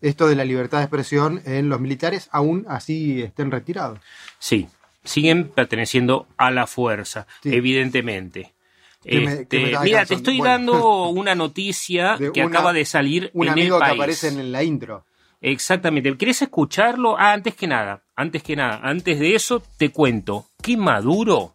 esto 0.00 0.26
de 0.28 0.34
la 0.36 0.44
libertad 0.44 0.78
de 0.78 0.84
expresión 0.84 1.42
en 1.44 1.68
los 1.68 1.80
militares, 1.80 2.28
aún 2.32 2.64
así 2.68 3.22
estén 3.22 3.50
retirados. 3.50 3.98
Sí, 4.38 4.68
siguen 5.04 5.48
perteneciendo 5.48 6.26
a 6.38 6.50
la 6.50 6.66
fuerza, 6.66 7.26
Sí. 7.42 7.54
evidentemente. 7.54 8.52
¿Qué 9.08 9.20
me- 9.20 9.32
Este, 9.42 9.60
me 9.60 9.78
mira, 9.80 10.04
te 10.06 10.14
estoy 10.14 10.38
Bueno. 10.38 10.52
dando 10.52 11.08
una 11.10 11.34
noticia 11.34 12.16
que 12.34 12.40
una- 12.44 12.46
acaba 12.58 12.72
de 12.72 12.84
salir 12.84 13.30
Un 13.34 13.46
en 13.46 13.52
amigo 13.52 13.76
el 13.78 13.84
que 13.84 13.90
aparece 13.90 14.28
en 14.28 14.50
la 14.52 14.62
intro. 14.64 15.04
Exactamente. 15.40 16.16
¿Querés 16.16 16.42
escucharlo? 16.42 17.16
Ah, 17.18 17.32
antes 17.32 17.54
que 17.54 17.66
nada, 17.66 18.02
antes 18.16 18.42
que 18.42 18.56
nada, 18.56 18.80
antes 18.82 19.18
de 19.20 19.34
eso 19.34 19.62
te 19.76 19.90
cuento 19.90 20.46
que 20.62 20.76
Maduro, 20.76 21.52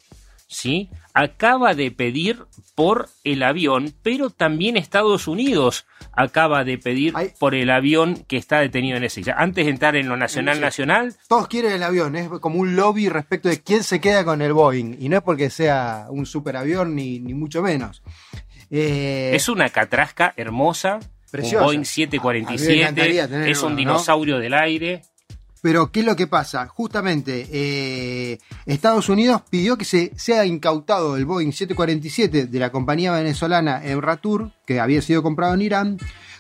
¿sí? 0.51 0.89
Acaba 1.13 1.73
de 1.73 1.91
pedir 1.91 2.43
por 2.75 3.09
el 3.23 3.41
avión, 3.43 3.93
pero 4.03 4.29
también 4.29 4.75
Estados 4.77 5.27
Unidos 5.27 5.85
acaba 6.13 6.63
de 6.63 6.77
pedir 6.77 7.13
Ay. 7.15 7.31
por 7.39 7.55
el 7.55 7.69
avión 7.69 8.25
que 8.27 8.37
está 8.37 8.59
detenido 8.59 8.97
en 8.97 9.03
ese. 9.03 9.23
Antes 9.35 9.65
de 9.65 9.71
entrar 9.71 9.95
en 9.95 10.07
lo 10.09 10.17
nacional 10.17 10.55
Sí. 10.55 10.61
nacional, 10.61 11.15
Todos 11.27 11.47
quieren 11.47 11.71
el 11.71 11.83
avión, 11.83 12.15
es 12.15 12.27
como 12.39 12.59
un 12.59 12.75
lobby 12.75 13.09
respecto 13.09 13.49
de 13.49 13.61
quién 13.61 13.83
se 13.83 13.99
queda 14.01 14.23
con 14.25 14.41
el 14.41 14.53
Boeing. 14.53 14.97
Y 14.99 15.09
no 15.09 15.17
es 15.17 15.23
porque 15.23 15.49
sea 15.49 16.07
un 16.09 16.25
superavión 16.25 16.95
ni, 16.95 17.19
ni 17.19 17.33
mucho 17.33 17.61
menos. 17.61 18.03
Eh, 18.69 19.31
es 19.33 19.49
una 19.49 19.69
catrasca 19.69 20.33
hermosa. 20.37 20.99
Preciosa. 21.29 21.59
Un 21.59 21.65
Boeing 21.65 21.77
A 21.79 21.81
mí 21.81 21.81
me 21.81 21.85
747, 21.85 22.81
encantaría 22.81 23.27
tener 23.27 23.49
es 23.49 23.63
un 23.63 23.75
dinosaurio 23.75 24.37
del 24.39 24.53
aire. 24.53 25.01
Pero, 25.61 25.91
¿qué 25.91 25.99
es 25.99 26.05
lo 26.05 26.15
que 26.15 26.25
pasa? 26.25 26.67
Justamente, 26.67 27.47
eh, 27.51 28.39
Estados 28.65 29.09
Unidos 29.09 29.43
pidió 29.47 29.77
que 29.77 29.85
se 29.85 30.11
sea 30.15 30.45
incautado 30.45 31.15
el 31.15 31.25
Boeing 31.25 31.51
747 31.51 32.47
de 32.47 32.59
la 32.59 32.71
compañía 32.71 33.11
venezolana 33.11 33.85
Embratur, 33.85 34.51
que 34.65 34.79
había 34.79 35.03
sido 35.03 35.21
comprado 35.21 35.53
en 35.53 35.61
Irán, 35.61 35.97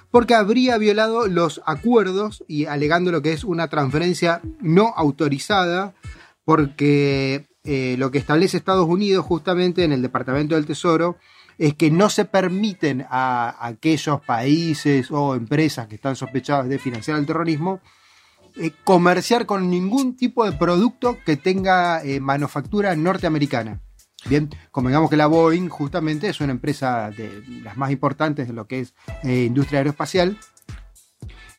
porque 0.09 0.33
habría 0.33 0.77
violado 0.77 1.27
los 1.27 1.61
acuerdos 1.65 2.43
y 2.47 2.65
alegando 2.65 3.11
lo 3.11 3.21
que 3.21 3.31
es 3.31 3.43
una 3.43 3.67
transferencia 3.67 4.41
no 4.59 4.93
autorizada, 4.97 5.93
porque 6.43 7.45
eh, 7.63 7.95
lo 7.99 8.09
que 8.09 8.17
establece 8.17 8.57
Estados 8.57 8.87
Unidos 8.87 9.23
justamente 9.23 9.83
en 9.83 9.91
el 9.91 10.01
Departamento 10.01 10.55
del 10.55 10.65
Tesoro 10.65 11.17
es 11.59 11.75
que 11.75 11.91
no 11.91 12.09
se 12.09 12.25
permiten 12.25 13.05
a 13.07 13.55
aquellos 13.67 14.19
países 14.21 15.11
o 15.11 15.35
empresas 15.35 15.87
que 15.87 15.95
están 15.95 16.15
sospechadas 16.15 16.67
de 16.67 16.79
financiar 16.79 17.19
el 17.19 17.27
terrorismo 17.27 17.81
eh, 18.55 18.71
comerciar 18.83 19.45
con 19.45 19.69
ningún 19.69 20.15
tipo 20.15 20.45
de 20.45 20.51
producto 20.51 21.17
que 21.25 21.37
tenga 21.37 22.03
eh, 22.03 22.19
manufactura 22.19 22.95
norteamericana. 22.95 23.81
Bien, 24.25 24.49
convengamos 24.69 25.09
que 25.09 25.17
la 25.17 25.25
Boeing 25.25 25.67
justamente 25.67 26.29
es 26.29 26.41
una 26.41 26.51
empresa 26.51 27.09
de 27.09 27.43
las 27.63 27.75
más 27.75 27.91
importantes 27.91 28.47
de 28.47 28.53
lo 28.53 28.67
que 28.67 28.81
es 28.81 28.93
eh, 29.23 29.45
industria 29.45 29.79
aeroespacial. 29.79 30.37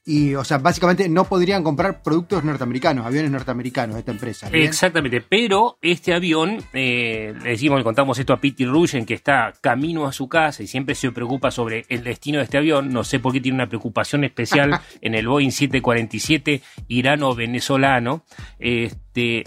Y, 0.05 0.35
o 0.35 0.43
sea, 0.43 0.59
básicamente 0.59 1.09
no 1.09 1.25
podrían 1.25 1.63
comprar 1.63 2.03
productos 2.03 2.43
norteamericanos, 2.43 3.07
aviones 3.07 3.31
norteamericanos 3.31 3.95
de 3.95 4.01
esta 4.01 4.11
empresa. 4.11 4.51
¿bien? 4.51 4.65
Exactamente, 4.65 5.21
pero 5.21 5.79
este 5.81 6.13
avión, 6.13 6.59
eh, 6.73 7.33
le 7.41 7.51
decimos, 7.51 7.79
le 7.79 7.85
contamos 7.85 8.19
esto 8.19 8.33
a 8.33 8.41
Pete 8.41 8.65
Rugen, 8.65 9.07
que 9.07 9.15
está 9.15 9.53
camino 9.61 10.07
a 10.07 10.13
su 10.13 10.29
casa 10.29 10.65
y 10.65 10.67
siempre 10.67 10.97
se 10.97 11.13
preocupa 11.13 11.53
sobre 11.53 11.85
el 11.89 12.03
destino 12.03 12.39
de 12.39 12.45
este 12.45 12.59
avión. 12.59 12.93
No 12.93 13.05
sé 13.05 13.21
por 13.21 13.33
qué 13.33 13.41
tiene 13.41 13.55
una 13.55 13.69
preocupación 13.69 14.25
especial 14.25 14.81
en 15.01 15.15
el 15.15 15.29
Boeing 15.29 15.53
747 15.53 16.63
irano-venezolano. 16.89 18.25
Este, 18.59 19.45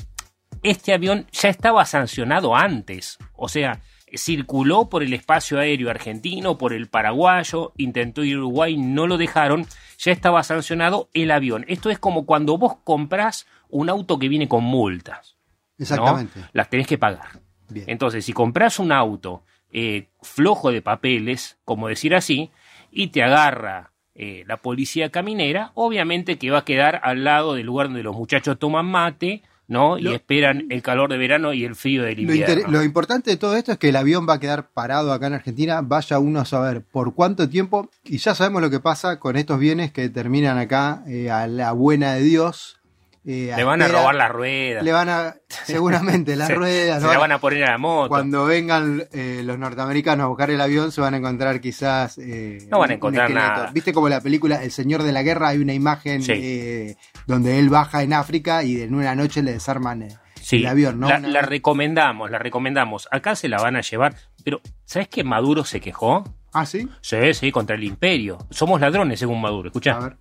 este 0.63 0.93
avión 0.93 1.27
ya 1.33 1.49
estaba 1.49 1.85
sancionado 1.85 2.55
antes, 2.55 3.17
o 3.35 3.49
sea, 3.49 3.81
circuló 4.17 4.89
por 4.89 5.03
el 5.03 5.13
espacio 5.13 5.59
aéreo 5.59 5.89
argentino, 5.89 6.57
por 6.57 6.73
el 6.73 6.87
paraguayo, 6.87 7.73
intentó 7.77 8.23
ir 8.23 8.35
a 8.35 8.39
Uruguay, 8.39 8.77
no 8.77 9.07
lo 9.07 9.17
dejaron, 9.17 9.65
ya 9.97 10.11
estaba 10.11 10.43
sancionado 10.43 11.09
el 11.13 11.31
avión. 11.31 11.65
Esto 11.67 11.89
es 11.89 11.99
como 11.99 12.25
cuando 12.25 12.57
vos 12.57 12.77
comprás 12.83 13.47
un 13.69 13.89
auto 13.89 14.19
que 14.19 14.29
viene 14.29 14.47
con 14.47 14.63
multas. 14.63 15.37
¿no? 15.77 15.83
Exactamente. 15.83 16.39
Las 16.53 16.69
tenés 16.69 16.87
que 16.87 16.97
pagar. 16.97 17.41
Bien. 17.69 17.85
Entonces, 17.89 18.23
si 18.25 18.33
compras 18.33 18.79
un 18.79 18.91
auto 18.91 19.43
eh, 19.71 20.09
flojo 20.21 20.71
de 20.71 20.81
papeles, 20.81 21.57
como 21.65 21.87
decir 21.87 22.15
así, 22.15 22.51
y 22.91 23.07
te 23.07 23.23
agarra 23.23 23.91
eh, 24.13 24.45
la 24.47 24.61
policía 24.61 25.09
caminera, 25.09 25.71
obviamente 25.73 26.37
que 26.37 26.49
va 26.49 26.59
a 26.59 26.65
quedar 26.65 27.01
al 27.03 27.25
lado 27.25 27.55
del 27.55 27.65
lugar 27.65 27.87
donde 27.87 28.03
los 28.03 28.15
muchachos 28.15 28.57
toman 28.57 28.85
mate, 28.85 29.43
¿no? 29.67 29.97
Lo- 29.97 30.11
y 30.11 30.13
esperan 30.13 30.65
el 30.69 30.81
calor 30.81 31.09
de 31.09 31.17
verano 31.17 31.53
y 31.53 31.63
el 31.65 31.75
frío 31.75 32.03
del 32.03 32.23
Lo, 32.23 32.33
invierno. 32.33 32.67
lo 32.71 32.83
importante 32.83 33.31
de 33.31 33.37
todo 33.37 33.55
esto 33.55 33.71
es 33.71 33.77
que 33.77 33.89
el 33.89 33.95
avión 33.95 34.27
va 34.29 34.33
a 34.35 34.39
quedar 34.39 34.69
parado 34.69 35.11
acá 35.11 35.27
en 35.27 35.33
Argentina, 35.33 35.81
vaya 35.81 36.19
uno 36.19 36.39
a 36.39 36.45
saber 36.45 36.81
por 36.81 37.13
cuánto 37.15 37.49
tiempo, 37.49 37.89
y 38.03 38.17
ya 38.17 38.35
sabemos 38.35 38.61
lo 38.61 38.69
que 38.69 38.79
pasa 38.79 39.19
con 39.19 39.35
estos 39.37 39.59
bienes 39.59 39.91
que 39.91 40.09
terminan 40.09 40.57
acá 40.57 41.03
eh, 41.07 41.31
a 41.31 41.47
la 41.47 41.71
buena 41.71 42.13
de 42.13 42.21
Dios. 42.23 42.77
Eh, 43.25 43.51
Le 43.55 43.63
van 43.63 43.81
a 43.81 43.87
robar 43.87 44.13
las 44.15 44.29
ruedas. 44.31 44.83
Le 44.83 44.91
van 44.91 45.09
a, 45.09 45.35
seguramente, 45.65 46.35
las 46.35 46.47
Se- 46.47 46.55
ruedas. 46.55 47.01
Se 47.01 47.07
¿no? 47.07 47.13
la 47.13 47.19
van 47.19 47.31
a 47.31 47.39
poner 47.39 47.63
a 47.65 47.71
la 47.71 47.77
moto. 47.77 48.09
Cuando 48.09 48.45
vengan 48.45 49.03
eh, 49.11 49.41
los 49.43 49.57
norteamericanos 49.57 50.23
a 50.25 50.27
buscar 50.27 50.51
el 50.51 50.61
avión, 50.61 50.91
se 50.91 51.01
van 51.01 51.13
a 51.13 51.17
encontrar 51.17 51.59
quizás. 51.59 52.17
eh, 52.17 52.67
No 52.69 52.79
van 52.79 52.91
a 52.91 52.93
encontrar 52.93 53.31
nada. 53.31 53.71
Viste 53.73 53.93
como 53.93 54.09
la 54.09 54.21
película 54.21 54.63
El 54.63 54.71
Señor 54.71 55.03
de 55.03 55.11
la 55.11 55.23
Guerra, 55.23 55.49
hay 55.49 55.57
una 55.57 55.73
imagen 55.73 56.21
Sí. 56.21 56.95
donde 57.27 57.59
él 57.59 57.69
baja 57.69 58.03
en 58.03 58.13
África 58.13 58.63
y 58.63 58.81
en 58.81 58.93
una 58.95 59.15
noche 59.15 59.41
le 59.43 59.53
desarman 59.53 60.07
Sí, 60.41 60.57
el 60.57 60.67
avión, 60.67 60.99
¿no? 60.99 61.09
la, 61.09 61.17
Una- 61.17 61.27
la 61.29 61.41
recomendamos, 61.41 62.29
la 62.29 62.37
recomendamos. 62.37 63.07
Acá 63.11 63.35
se 63.35 63.47
la 63.49 63.57
van 63.57 63.75
a 63.75 63.81
llevar. 63.81 64.15
Pero, 64.43 64.61
¿sabes 64.85 65.07
que 65.07 65.23
Maduro 65.23 65.63
se 65.65 65.79
quejó? 65.81 66.23
Ah, 66.53 66.65
sí. 66.67 66.87
Sí, 67.01 67.33
sí, 67.33 67.51
contra 67.51 67.75
el 67.75 67.83
imperio. 67.83 68.37
Somos 68.51 68.79
ladrones, 68.79 69.19
según 69.19 69.41
Maduro. 69.41 69.69
Escuchá. 69.69 69.97
A 69.97 69.99
ver. 69.99 70.17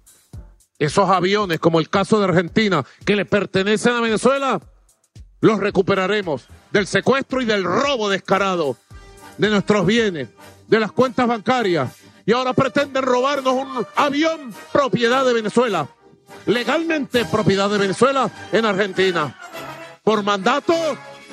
Esos 0.78 1.08
aviones, 1.08 1.60
como 1.60 1.80
el 1.80 1.88
caso 1.88 2.18
de 2.18 2.26
Argentina, 2.26 2.84
que 3.04 3.16
le 3.16 3.24
pertenecen 3.24 3.94
a 3.94 4.00
Venezuela, 4.00 4.60
los 5.40 5.60
recuperaremos 5.60 6.46
del 6.70 6.86
secuestro 6.86 7.40
y 7.40 7.44
del 7.44 7.64
robo 7.64 8.08
descarado 8.08 8.76
de 9.38 9.50
nuestros 9.50 9.86
bienes, 9.86 10.28
de 10.66 10.80
las 10.80 10.92
cuentas 10.92 11.26
bancarias. 11.26 11.90
Y 12.26 12.32
ahora 12.32 12.54
pretenden 12.54 13.02
robarnos 13.02 13.52
un 13.52 13.86
avión 13.96 14.54
propiedad 14.72 15.24
de 15.24 15.34
Venezuela, 15.34 15.88
legalmente 16.46 17.24
propiedad 17.26 17.68
de 17.68 17.78
Venezuela 17.78 18.30
en 18.52 18.64
Argentina, 18.64 19.38
por 20.02 20.22
mandato 20.22 20.74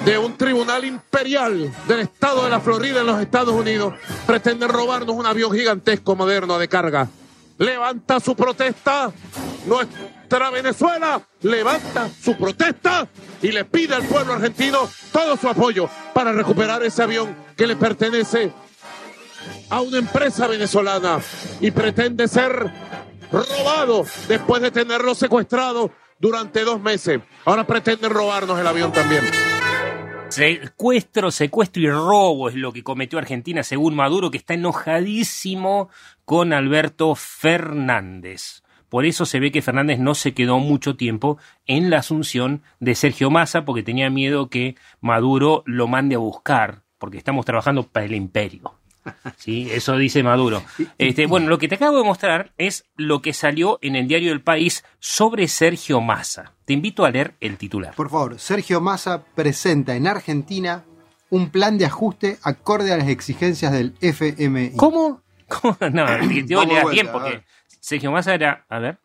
de 0.05 0.17
un 0.17 0.35
tribunal 0.35 0.83
imperial 0.83 1.73
del 1.87 1.99
estado 2.01 2.43
de 2.43 2.49
la 2.49 2.59
Florida 2.59 3.01
en 3.01 3.07
los 3.07 3.21
Estados 3.21 3.53
Unidos, 3.53 3.93
pretenden 4.25 4.69
robarnos 4.69 5.15
un 5.15 5.25
avión 5.25 5.53
gigantesco 5.53 6.15
moderno 6.15 6.57
de 6.57 6.67
carga 6.67 7.07
levanta 7.61 8.19
su 8.19 8.35
protesta. 8.35 9.11
Nuestra 9.65 10.49
Venezuela 10.49 11.21
levanta 11.41 12.09
su 12.09 12.35
protesta 12.35 13.07
y 13.41 13.51
le 13.51 13.65
pide 13.65 13.95
al 13.95 14.03
pueblo 14.03 14.33
argentino 14.33 14.89
todo 15.11 15.37
su 15.37 15.47
apoyo 15.47 15.87
para 16.13 16.31
recuperar 16.31 16.83
ese 16.83 17.03
avión 17.03 17.35
que 17.55 17.67
le 17.67 17.75
pertenece 17.75 18.51
a 19.69 19.81
una 19.81 19.99
empresa 19.99 20.47
venezolana 20.47 21.19
y 21.59 21.71
pretende 21.71 22.27
ser 22.27 22.71
robado 23.31 24.05
después 24.27 24.61
de 24.61 24.71
tenerlo 24.71 25.13
secuestrado 25.13 25.91
durante 26.19 26.63
dos 26.63 26.81
meses. 26.81 27.21
Ahora 27.45 27.65
pretenden 27.65 28.11
robarnos 28.11 28.59
el 28.59 28.67
avión 28.67 28.91
también. 28.91 29.23
Secuestro, 30.31 31.29
secuestro 31.29 31.81
y 31.81 31.89
robo 31.89 32.47
es 32.47 32.55
lo 32.55 32.71
que 32.71 32.83
cometió 32.83 33.19
Argentina 33.19 33.63
según 33.63 33.95
Maduro, 33.95 34.31
que 34.31 34.37
está 34.37 34.53
enojadísimo 34.53 35.89
con 36.23 36.53
Alberto 36.53 37.15
Fernández. 37.15 38.63
Por 38.87 39.05
eso 39.05 39.25
se 39.25 39.41
ve 39.41 39.51
que 39.51 39.61
Fernández 39.61 39.99
no 39.99 40.15
se 40.15 40.33
quedó 40.33 40.59
mucho 40.59 40.95
tiempo 40.95 41.37
en 41.65 41.89
la 41.89 41.97
asunción 41.97 42.61
de 42.79 42.95
Sergio 42.95 43.29
Massa, 43.29 43.65
porque 43.65 43.83
tenía 43.83 44.09
miedo 44.09 44.49
que 44.49 44.75
Maduro 45.01 45.63
lo 45.65 45.89
mande 45.89 46.15
a 46.15 46.19
buscar, 46.19 46.83
porque 46.97 47.17
estamos 47.17 47.45
trabajando 47.45 47.83
para 47.83 48.05
el 48.05 48.15
imperio. 48.15 48.80
Sí, 49.37 49.69
eso 49.71 49.97
dice 49.97 50.23
Maduro. 50.23 50.63
Este, 50.97 51.25
bueno, 51.25 51.47
lo 51.47 51.57
que 51.57 51.67
te 51.67 51.75
acabo 51.75 51.97
de 51.97 52.03
mostrar 52.03 52.51
es 52.57 52.85
lo 52.95 53.21
que 53.21 53.33
salió 53.33 53.79
en 53.81 53.95
el 53.95 54.07
diario 54.07 54.31
El 54.31 54.41
País 54.41 54.83
sobre 54.99 55.47
Sergio 55.47 56.01
Massa. 56.01 56.53
Te 56.65 56.73
invito 56.73 57.05
a 57.05 57.11
leer 57.11 57.35
el 57.39 57.57
titular. 57.57 57.95
Por 57.95 58.09
favor, 58.09 58.39
Sergio 58.39 58.81
Massa 58.81 59.23
presenta 59.35 59.95
en 59.95 60.07
Argentina 60.07 60.83
un 61.29 61.49
plan 61.49 61.77
de 61.77 61.85
ajuste 61.85 62.37
acorde 62.43 62.93
a 62.93 62.97
las 62.97 63.07
exigencias 63.07 63.71
del 63.71 63.95
FMI. 64.01 64.73
¿Cómo? 64.75 65.21
¿Cómo? 65.47 65.77
No, 65.91 66.05
te 66.47 66.55
voy 66.55 66.65
a 66.65 66.67
leer 66.67 66.87
bien 66.91 67.07
porque. 67.11 67.43
Sergio 67.79 68.11
Massa 68.11 68.35
era. 68.35 68.65
A 68.69 68.79
ver. 68.79 68.99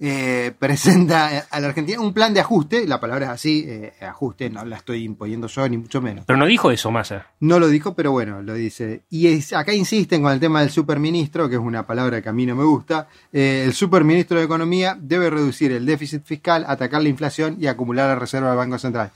Eh, 0.00 0.52
presenta 0.58 1.46
a 1.50 1.60
la 1.60 1.68
Argentina 1.68 2.00
un 2.00 2.14
plan 2.14 2.32
de 2.32 2.40
ajuste, 2.40 2.86
la 2.86 2.98
palabra 3.00 3.26
es 3.26 3.32
así, 3.32 3.64
eh, 3.68 3.92
ajuste, 4.00 4.48
no 4.48 4.64
la 4.64 4.76
estoy 4.76 5.04
imponiendo 5.04 5.46
yo 5.46 5.68
ni 5.68 5.76
mucho 5.76 6.00
menos. 6.00 6.24
Pero 6.26 6.38
no 6.38 6.46
dijo 6.46 6.70
eso, 6.70 6.90
Massa. 6.90 7.26
No 7.40 7.58
lo 7.58 7.68
dijo, 7.68 7.94
pero 7.94 8.10
bueno, 8.12 8.40
lo 8.42 8.54
dice. 8.54 9.02
Y 9.10 9.26
es- 9.26 9.52
acá 9.52 9.74
insisten 9.74 10.22
con 10.22 10.32
el 10.32 10.40
tema 10.40 10.60
del 10.60 10.70
superministro, 10.70 11.48
que 11.48 11.56
es 11.56 11.60
una 11.60 11.86
palabra 11.86 12.22
que 12.22 12.28
a 12.28 12.32
mí 12.32 12.46
no 12.46 12.56
me 12.56 12.64
gusta. 12.64 13.08
Eh, 13.32 13.62
el 13.66 13.74
superministro 13.74 14.38
de 14.38 14.44
Economía 14.44 14.96
debe 15.00 15.28
reducir 15.30 15.70
el 15.72 15.84
déficit 15.84 16.24
fiscal, 16.24 16.64
atacar 16.66 17.02
la 17.02 17.08
inflación 17.10 17.56
y 17.60 17.66
acumular 17.66 18.08
la 18.08 18.14
reserva 18.18 18.48
del 18.48 18.56
Banco 18.58 18.78
Central. 18.78 19.10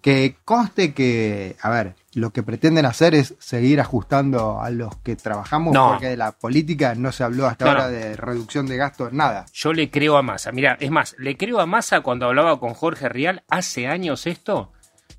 Que 0.00 0.36
conste 0.44 0.94
que, 0.94 1.56
a 1.60 1.68
ver, 1.70 1.94
lo 2.12 2.30
que 2.30 2.42
pretenden 2.42 2.86
hacer 2.86 3.14
es 3.14 3.34
seguir 3.38 3.80
ajustando 3.80 4.60
a 4.60 4.70
los 4.70 4.96
que 4.96 5.14
trabajamos, 5.16 5.72
No. 5.72 5.90
porque 5.92 6.08
de 6.08 6.16
la 6.16 6.32
política 6.32 6.94
no 6.96 7.12
se 7.12 7.22
habló 7.24 7.46
hasta 7.46 7.64
No, 7.66 7.70
ahora 7.70 7.84
no. 7.84 7.90
de 7.92 8.16
reducción 8.16 8.66
de 8.66 8.76
gastos, 8.76 9.12
nada. 9.12 9.46
Yo 9.52 9.72
le 9.72 9.90
creo 9.90 10.16
a 10.16 10.22
Massa. 10.22 10.50
Mira, 10.52 10.76
es 10.80 10.90
más, 10.90 11.14
le 11.18 11.36
creo 11.36 11.60
a 11.60 11.66
Massa 11.66 12.00
cuando 12.00 12.26
hablaba 12.26 12.58
con 12.58 12.74
Jorge 12.74 13.08
Rial 13.08 13.42
hace 13.48 13.86
años 13.86 14.26
esto. 14.26 14.72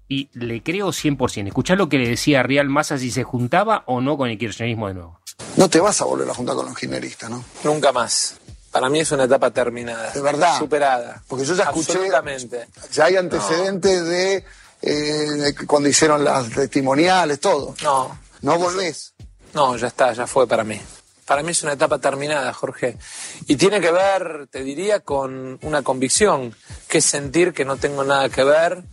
Y 0.10 0.29
le 0.33 0.62
creo 0.62 0.89
100%. 0.91 1.48
Escuchá 1.48 1.75
lo 1.77 1.88
que 1.88 1.98
le 1.98 2.10
decía 2.10 2.41
a 2.41 2.43
Rial 2.43 2.67
Massa 2.67 2.98
si 2.98 3.12
se 3.12 3.24
juntaba 3.24 3.83
o 3.88 4.01
no 4.01 4.17
con 4.17 4.29
el 4.29 4.38
kirchnerismo 4.38 4.89
de 4.89 4.95
nuevo. 4.95 5.19
No 5.55 5.69
te 5.69 5.79
vas 5.79 6.01
a 6.01 6.05
volver 6.05 6.29
a 6.29 6.33
juntar 6.33 6.55
con 6.55 6.65
los 6.65 6.77
kirchneristas, 6.77 7.29
¿no? 7.29 7.41
Nunca 7.63 7.93
más. 7.93 8.36
Para 8.74 8.89
mí 8.89 9.00
es 9.00 9.10
una 9.13 9.24
etapa 9.24 9.51
terminada. 9.51 10.12
De 10.12 10.21
verdad. 10.21 10.57
Superada. 10.60 11.24
Porque 11.29 11.45
yo 11.45 11.55
ya 11.55 11.63
escuché- 11.63 11.93
Absolutamente. 11.93 12.67
Ya 12.91 13.05
hay 13.05 13.15
antecedentes 13.15 14.05
de, 14.05 14.43
eh, 14.81 15.53
cuando 15.67 15.89
hicieron 15.89 16.23
las 16.23 16.50
testimoniales, 16.50 17.39
todo. 17.39 17.75
No. 17.83 18.17
No 18.41 18.57
volvés. 18.57 19.13
No, 19.53 19.75
ya 19.77 19.88
está, 19.88 20.13
ya 20.13 20.27
fue 20.27 20.47
para 20.47 20.63
mí. 20.63 20.81
Para 21.25 21.43
mí 21.43 21.51
es 21.51 21.63
una 21.63 21.73
etapa 21.73 22.00
terminada, 22.00 22.51
Jorge. 22.53 22.97
Y 23.47 23.55
tiene 23.55 23.79
que 23.79 23.91
ver, 23.91 24.47
te 24.51 24.63
diría, 24.63 25.01
con 25.01 25.59
una 25.61 25.81
convicción, 25.81 26.55
que 26.88 26.97
es 26.97 27.05
sentir 27.05 27.53
que 27.53 27.63
no 27.63 27.77
tengo 27.77 28.03
nada 28.03 28.29
que 28.29 28.43
ver 28.43 28.83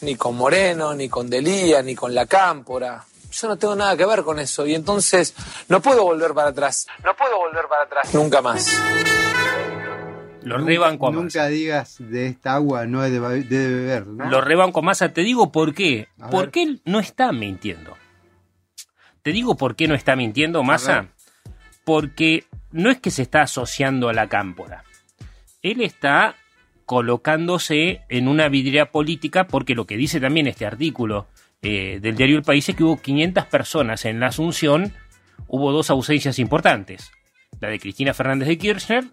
ni 0.00 0.16
con 0.16 0.36
Moreno, 0.36 0.94
ni 0.94 1.08
con 1.08 1.30
Delía, 1.30 1.82
ni 1.82 1.94
con 1.94 2.14
La 2.14 2.26
Cámpora. 2.26 3.04
Yo 3.30 3.48
no 3.48 3.56
tengo 3.56 3.74
nada 3.74 3.96
que 3.96 4.06
ver 4.06 4.22
con 4.22 4.38
eso. 4.38 4.66
Y 4.66 4.74
entonces 4.74 5.34
no 5.68 5.80
puedo 5.80 6.04
volver 6.04 6.34
para 6.34 6.50
atrás. 6.50 6.86
No 7.04 7.14
puedo 7.16 7.38
volver 7.38 7.66
para 7.68 7.84
atrás. 7.84 8.12
Nunca 8.14 8.42
más. 8.42 8.66
Lo 10.48 10.58
rebanco 10.58 11.08
a 11.08 11.10
Massa. 11.10 11.22
Nunca 11.22 11.46
digas 11.48 11.96
de 11.98 12.26
esta 12.28 12.54
agua 12.54 12.86
no 12.86 13.04
es 13.04 13.10
de, 13.12 13.18
be- 13.20 13.42
de 13.42 13.68
beber, 13.68 14.06
¿no? 14.06 14.30
Lo 14.30 14.40
rebanco 14.40 14.78
a 14.80 14.82
Massa. 14.82 15.12
Te 15.12 15.22
digo 15.22 15.50
por 15.50 15.74
qué. 15.74 16.08
A 16.18 16.24
ver. 16.24 16.30
Porque 16.30 16.62
él 16.62 16.82
no 16.84 17.00
está 17.00 17.32
mintiendo. 17.32 17.96
Te 19.22 19.32
digo 19.32 19.56
por 19.56 19.74
qué 19.74 19.88
no 19.88 19.94
está 19.94 20.14
mintiendo, 20.14 20.62
Massa. 20.62 21.00
ver. 21.00 21.10
Porque 21.84 22.44
no 22.70 22.90
es 22.90 22.98
que 22.98 23.10
se 23.10 23.22
está 23.22 23.42
asociando 23.42 24.08
a 24.08 24.12
la 24.12 24.28
cámpora. 24.28 24.84
Él 25.62 25.80
está 25.80 26.36
colocándose 26.84 28.02
en 28.08 28.28
una 28.28 28.48
vidriera 28.48 28.90
política 28.92 29.48
porque 29.48 29.74
lo 29.74 29.86
que 29.86 29.96
dice 29.96 30.20
también 30.20 30.46
este 30.46 30.64
artículo 30.66 31.26
eh, 31.62 31.98
del 32.00 32.16
diario 32.16 32.36
El 32.36 32.42
País 32.44 32.68
es 32.68 32.76
que 32.76 32.84
hubo 32.84 33.00
500 33.00 33.46
personas 33.46 34.04
en 34.04 34.20
la 34.20 34.28
Asunción, 34.28 34.92
hubo 35.48 35.72
dos 35.72 35.90
ausencias 35.90 36.38
importantes, 36.38 37.10
la 37.60 37.68
de 37.68 37.80
Cristina 37.80 38.14
Fernández 38.14 38.46
de 38.48 38.58
Kirchner 38.58 39.04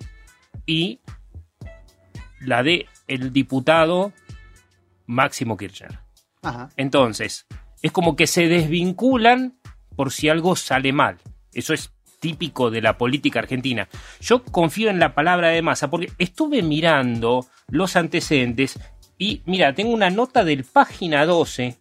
y 0.66 1.00
la 2.46 2.64
de 2.64 2.88
el 3.08 3.34
diputado 3.34 4.14
Máximo 5.06 5.58
Kirchner. 5.58 6.00
Ajá. 6.42 6.70
Entonces, 6.78 7.46
es 7.82 7.92
como 7.92 8.16
que 8.16 8.28
se 8.28 8.48
desvinculan 8.48 9.60
por 9.96 10.12
si 10.12 10.30
algo 10.30 10.56
sale 10.56 10.94
mal. 10.94 11.18
Eso 11.54 11.74
es 11.74 11.92
típico 12.20 12.72
de 12.72 12.82
la 12.82 12.98
política 12.98 13.40
argentina. 13.40 13.90
Yo 14.22 14.44
confío 14.44 14.90
en 14.90 15.00
la 15.00 15.14
palabra 15.14 15.50
de 15.50 15.62
Massa 15.62 15.90
porque 15.90 16.12
estuve 16.18 16.62
mirando 16.62 17.46
los 17.68 17.98
antecedentes 17.98 18.80
y 19.18 19.42
mira, 19.46 19.76
tengo 19.76 19.92
una 19.92 20.10
nota 20.10 20.44
del 20.46 20.64
página 20.64 21.26
12 21.26 21.78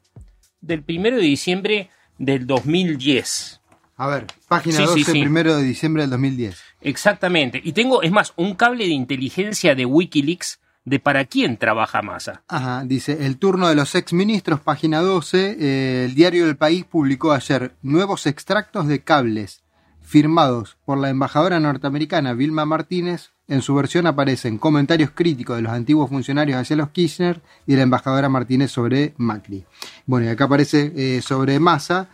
del 0.61 0.85
1 0.87 1.03
de 1.03 1.23
diciembre 1.23 1.91
del 2.19 2.47
2010. 2.47 3.62
A 3.97 4.07
ver, 4.07 4.27
página 4.49 4.77
Sí, 4.77 4.83
sí, 4.83 5.01
12, 5.01 5.13
sí. 5.13 5.21
primero 5.21 5.57
de 5.57 5.63
diciembre 5.63 6.03
del 6.03 6.11
2010. 6.11 6.61
Exactamente. 6.81 7.61
Y 7.63 7.73
tengo, 7.73 8.03
es 8.03 8.11
más, 8.11 8.33
un 8.37 8.55
cable 8.55 8.85
de 8.85 8.91
inteligencia 8.93 9.75
de 9.75 9.85
Wikileaks 9.87 10.61
de 10.85 10.99
para 10.99 11.25
quién 11.27 11.57
trabaja 11.59 12.03
Massa. 12.03 12.43
Ajá, 12.49 12.83
dice, 12.85 13.25
el 13.27 13.39
turno 13.39 13.69
de 13.69 13.75
los 13.75 13.95
exministros, 13.95 14.61
página 14.61 15.01
12, 15.01 15.57
eh, 15.59 16.05
el 16.07 16.15
diario 16.15 16.47
del 16.47 16.57
País 16.57 16.85
publicó 16.85 17.33
ayer 17.33 17.77
nuevos 17.83 18.27
extractos 18.27 18.89
de 18.89 19.03
cables 19.05 19.63
firmados 20.01 20.77
por 20.85 20.99
la 20.99 21.09
embajadora 21.09 21.61
norteamericana 21.61 22.35
Vilma 22.35 22.65
Martínez. 22.65 23.31
En 23.47 23.63
su 23.63 23.75
versión 23.75 24.07
aparecen 24.07 24.59
comentarios 24.59 25.11
críticos 25.15 25.57
de 25.57 25.63
los 25.63 25.73
antiguos 25.73 26.09
funcionarios 26.11 26.59
hacia 26.59 26.77
los 26.77 26.91
Kirchner 26.91 27.41
y 27.67 27.73
de 27.73 27.77
la 27.77 27.83
embajadora 27.85 28.29
Martínez 28.29 28.71
sobre 28.73 29.15
Macri. 29.19 29.65
Bueno, 30.07 30.27
y 30.27 30.31
acá 30.31 30.45
aparece 30.45 30.93
eh, 30.97 31.23
sobre 31.23 31.61
Massa, 31.61 32.09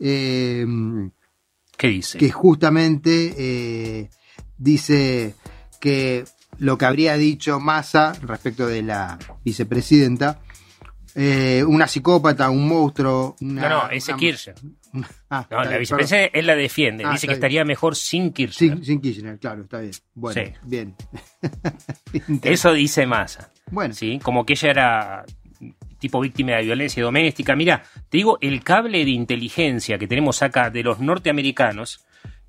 eh, 0.00 0.64
¿Qué 1.76 1.88
dice? 1.88 2.18
que 2.18 2.30
justamente 2.30 3.34
eh, 3.36 4.10
dice 4.58 5.34
que 5.80 6.24
lo 6.58 6.78
que 6.78 6.84
habría 6.86 7.16
dicho 7.16 7.58
Massa 7.60 8.12
respecto 8.22 8.66
de 8.66 8.82
la 8.82 9.18
vicepresidenta, 9.44 10.40
eh, 11.16 11.64
una 11.66 11.86
psicópata, 11.86 12.50
un 12.50 12.66
monstruo. 12.68 13.36
Una, 13.40 13.68
no, 13.68 13.84
no, 13.84 13.90
ese 13.90 14.12
una- 14.12 14.18
Kirchner. 14.20 14.54
Ah, 15.30 15.46
No, 15.50 15.58
la 15.64 15.68
bien, 15.70 15.80
vicepresidenta 15.80 16.38
él 16.38 16.46
la 16.46 16.54
defiende. 16.54 17.04
Ah, 17.04 17.10
dice 17.12 17.22
que 17.26 17.32
bien. 17.32 17.36
estaría 17.38 17.64
mejor 17.64 17.96
sin 17.96 18.32
Kirchner. 18.32 18.76
Sin, 18.76 18.84
sin 18.84 19.00
Kirchner, 19.00 19.38
claro, 19.40 19.62
está 19.62 19.80
bien. 19.80 19.92
Bueno, 20.14 20.40
Sí. 20.44 20.52
bien. 20.62 20.94
Eso 22.42 22.72
dice 22.72 23.06
Massa. 23.06 23.50
Bueno. 23.70 23.94
¿sí? 23.94 24.20
Como 24.22 24.44
que 24.46 24.52
ella 24.52 24.70
era 24.70 25.24
tipo 26.08 26.20
víctima 26.20 26.52
de 26.56 26.64
violencia 26.64 27.02
doméstica. 27.02 27.56
Mira, 27.56 27.82
te 28.10 28.18
digo, 28.18 28.36
el 28.42 28.62
cable 28.62 29.04
de 29.04 29.10
inteligencia 29.10 29.96
que 29.98 30.06
tenemos 30.06 30.42
acá 30.42 30.68
de 30.68 30.82
los 30.82 31.00
norteamericanos, 31.00 32.04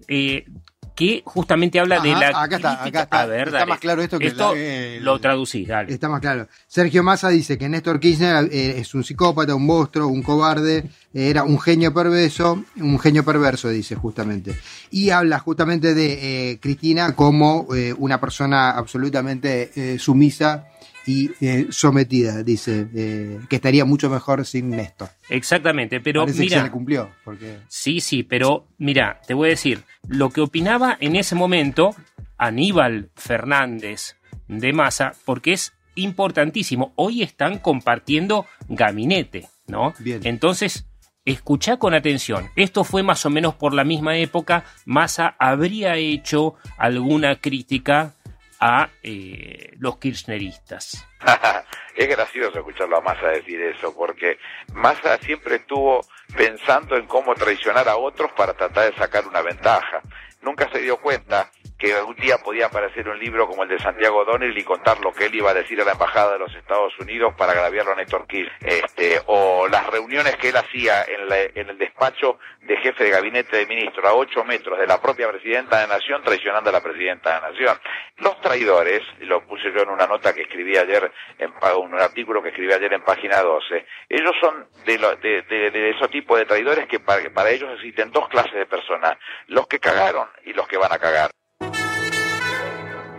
eh, 0.10 0.46
que 0.94 1.24
justamente 1.26 1.78
habla 1.80 2.00
de 2.00 2.12
la. 2.12 2.30
acá 2.30 2.56
está, 2.56 2.78
crítica- 2.78 2.84
acá 2.84 3.02
está. 3.04 3.22
A 3.22 3.26
ver, 3.26 3.48
Está 3.48 3.60
dale. 3.60 3.70
más 3.70 3.80
claro 3.80 4.02
esto 4.02 4.18
que 4.18 4.28
Esto 4.28 4.54
la- 4.56 4.62
el- 4.62 5.04
lo 5.04 5.20
traducís, 5.20 5.68
dale. 5.68 5.94
Está 5.94 6.08
más 6.08 6.22
claro. 6.22 6.48
Sergio 6.68 7.04
Massa 7.04 7.28
dice 7.30 7.58
que 7.58 7.68
Néstor 7.68 8.00
Kirchner 8.00 8.48
eh, 8.52 8.76
es 8.80 8.94
un 8.94 9.04
psicópata, 9.04 9.54
un 9.56 9.66
monstruo, 9.66 10.08
un 10.08 10.22
cobarde, 10.24 10.78
eh, 11.14 11.30
era 11.30 11.44
un 11.44 11.60
genio 11.60 11.94
perverso, 11.94 12.64
un 12.78 12.98
genio 13.00 13.26
perverso, 13.26 13.68
dice 13.70 13.96
justamente. 13.96 14.56
Y 14.92 15.10
habla 15.10 15.40
justamente 15.40 15.94
de 15.94 16.52
eh, 16.52 16.60
Cristina 16.62 17.14
como 17.14 17.68
eh, 17.76 17.94
una 17.98 18.20
persona 18.22 18.72
absolutamente 18.72 19.72
eh, 19.76 20.00
sumisa 20.00 20.68
y 21.06 21.32
eh, 21.42 21.68
sometida, 21.70 22.44
dice, 22.44 22.88
eh, 22.96 23.40
que 23.50 23.58
estaría 23.58 23.86
mucho 23.86 24.10
mejor 24.10 24.46
sin 24.46 24.70
Néstor. 24.72 25.10
Exactamente, 25.30 26.00
pero 26.02 26.22
Parece 26.22 26.40
que 26.40 26.44
mira. 26.46 26.58
se 26.58 26.64
le 26.66 26.72
cumplió, 26.72 27.12
porque 27.24 27.60
Sí, 27.68 28.00
sí, 28.00 28.24
pero 28.24 28.68
mira, 28.78 29.22
te 29.28 29.34
voy 29.34 29.48
a 29.48 29.50
decir, 29.52 29.84
lo 30.08 30.30
que 30.30 30.42
opinaba 30.42 30.98
en 31.00 31.16
ese 31.16 31.36
momento 31.36 31.96
Aníbal 32.38 33.10
Fernández 33.16 34.18
de 34.48 34.74
Massa, 34.74 35.14
porque 35.26 35.54
es 35.54 35.74
importantísimo, 35.96 36.92
hoy 36.96 37.22
están 37.22 37.60
compartiendo 37.60 38.46
gabinete, 38.68 39.48
¿no? 39.68 39.94
Bien. 40.00 40.22
Entonces, 40.24 40.86
escucha 41.24 41.78
con 41.78 41.94
atención, 41.94 42.50
esto 42.56 42.84
fue 42.84 43.02
más 43.04 43.26
o 43.26 43.30
menos 43.30 43.56
por 43.56 43.74
la 43.74 43.84
misma 43.84 44.18
época, 44.18 44.66
Massa 44.86 45.36
habría 45.40 45.96
hecho 45.96 46.56
alguna 46.78 47.38
crítica 47.38 48.15
a 48.60 48.90
eh, 49.04 49.74
los 49.80 49.98
kirchneristas. 49.98 51.08
es 51.96 52.08
gracioso 52.08 52.60
escucharlo 52.60 52.98
a 52.98 53.02
Massa 53.02 53.28
decir 53.28 53.62
eso, 53.62 53.96
porque 53.96 54.38
Massa 54.74 55.18
siempre 55.20 55.56
estuvo 55.56 56.02
pensando 56.36 56.96
en 56.98 57.08
cómo 57.08 57.34
traicionar 57.36 57.88
a 57.88 57.98
otros 57.98 58.32
para 58.34 58.54
tratar 58.54 58.92
de 58.92 58.98
sacar 58.98 59.28
una 59.28 59.42
ventaja. 59.42 60.02
Nunca 60.42 60.70
se 60.72 60.80
dio 60.80 60.98
cuenta 60.98 61.52
que 61.78 61.94
un 62.02 62.16
día 62.16 62.38
podía 62.38 62.68
aparecer 62.68 63.08
un 63.10 63.20
libro 63.20 63.48
como 63.48 63.64
el 63.64 63.70
de 63.70 63.80
Santiago 63.80 64.20
O'Donnell 64.20 64.58
y 64.58 64.64
contar 64.64 65.00
lo 65.02 65.12
que 65.14 65.26
él 65.26 65.36
iba 65.36 65.52
a 65.52 65.54
decir 65.54 65.80
a 65.82 65.86
la 65.86 65.92
embajada 65.92 66.34
de 66.34 66.40
los 66.40 66.56
Estados 66.56 66.98
Unidos 67.00 67.34
para 67.38 67.52
agraviarlo 67.52 67.92
a 67.92 67.96
Néstor 67.96 68.26
Kirchner, 68.28 68.56
este, 68.62 69.22
o 69.26 69.68
las 69.68 69.86
reuniones 69.88 70.36
que 70.38 70.50
él 70.50 70.58
hacía 70.58 71.04
en, 71.04 71.28
la- 71.28 71.42
en 71.44 71.70
el 71.70 71.78
despacho 71.78 72.40
de 72.62 72.78
jefe 72.78 73.04
de 73.04 73.10
gabinete 73.10 73.58
de 73.58 73.66
ministro 73.68 74.08
a 74.08 74.14
ocho 74.14 74.44
metros 74.46 74.80
de 74.80 74.88
la 74.88 75.02
propia 75.02 75.30
presidenta 75.30 75.82
de 75.82 75.88
Nación 75.88 76.24
traicionando 76.24 76.70
a 76.70 76.74
la 76.74 76.82
presidenta 76.82 77.36
de 77.42 77.52
Nación. 77.52 77.78
Los 78.18 78.40
traidores, 78.40 79.02
lo 79.20 79.46
puse 79.46 79.72
yo 79.74 79.82
en 79.84 79.90
una 79.90 80.08
nota 80.08 80.34
que 80.34 80.44
escribí 80.44 80.78
ayer, 80.78 81.12
en, 81.38 81.52
un 81.78 81.94
artículo 82.00 82.42
que 82.42 82.50
escribí 82.50 82.72
ayer 82.72 82.94
en 82.94 83.04
página 83.04 83.42
12, 83.42 83.86
ellos 84.10 84.32
son 84.40 84.66
de, 84.86 84.98
lo- 84.98 85.16
de, 85.18 85.42
de- 85.44 85.72
de 85.72 85.90
esos 85.90 86.10
tipos 86.10 86.38
de 86.40 86.46
traidores 86.46 86.88
que 86.88 87.00
para 87.02 87.50
ellos 87.50 87.70
existen 87.76 88.12
dos 88.12 88.30
clases 88.30 88.54
de 88.54 88.66
personas, 88.66 89.18
los 89.48 89.68
que 89.68 89.80
cagaron 89.80 90.28
y 90.46 90.54
los 90.54 90.68
que 90.68 90.78
van 90.78 90.94
a 90.94 91.00
cagar. 91.00 91.32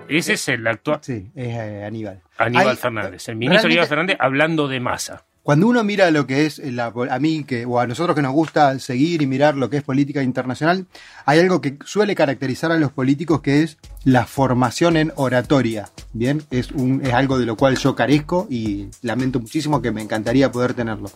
Ese 0.09 0.35
es 0.35 0.49
el 0.49 0.67
actual 0.67 0.99
sí, 1.03 1.31
es 1.35 1.49
eh, 1.49 1.85
Aníbal. 1.85 2.23
Aníbal 2.39 2.69
Hay- 2.71 2.77
Fernández, 2.77 3.29
el 3.29 3.37
ministro 3.37 3.63
realmente- 3.63 3.67
Aníbal 3.73 3.89
Fernández 3.89 4.17
hablando 4.21 4.69
de 4.69 4.81
Massa. 4.81 5.25
Cuando 5.43 5.69
uno 5.69 5.85
mira 5.85 6.11
lo 6.11 6.27
que 6.27 6.45
es 6.45 6.59
la, 6.59 6.87
a 7.09 7.19
mí 7.21 7.45
que 7.45 7.65
o 7.67 7.79
a 7.79 7.87
nosotros 7.87 8.17
que 8.17 8.23
nos 8.23 8.33
gusta 8.33 8.81
seguir 8.81 9.23
y 9.23 9.27
mirar 9.29 9.55
lo 9.57 9.71
que 9.71 9.77
es 9.77 9.85
política 9.85 10.21
internacional, 10.25 10.87
hay 11.25 11.39
algo 11.39 11.61
que 11.61 11.79
suele 11.85 12.17
caracterizar 12.17 12.73
a 12.73 12.77
los 12.79 12.91
políticos 12.91 13.43
que 13.43 13.63
es 13.63 13.79
la 14.03 14.27
formación 14.27 14.97
en 14.97 15.13
oratoria. 15.15 15.89
Bien, 16.13 16.43
es 16.51 16.73
un 16.73 17.01
es 17.07 17.15
algo 17.15 17.39
de 17.39 17.47
lo 17.47 17.57
cual 17.57 17.77
yo 17.77 17.95
carezco 17.95 18.49
y 18.51 18.89
lamento 19.03 19.39
muchísimo 19.39 19.81
que 19.81 19.93
me 19.93 20.03
encantaría 20.03 20.51
poder 20.51 20.75
tenerlo. 20.75 21.13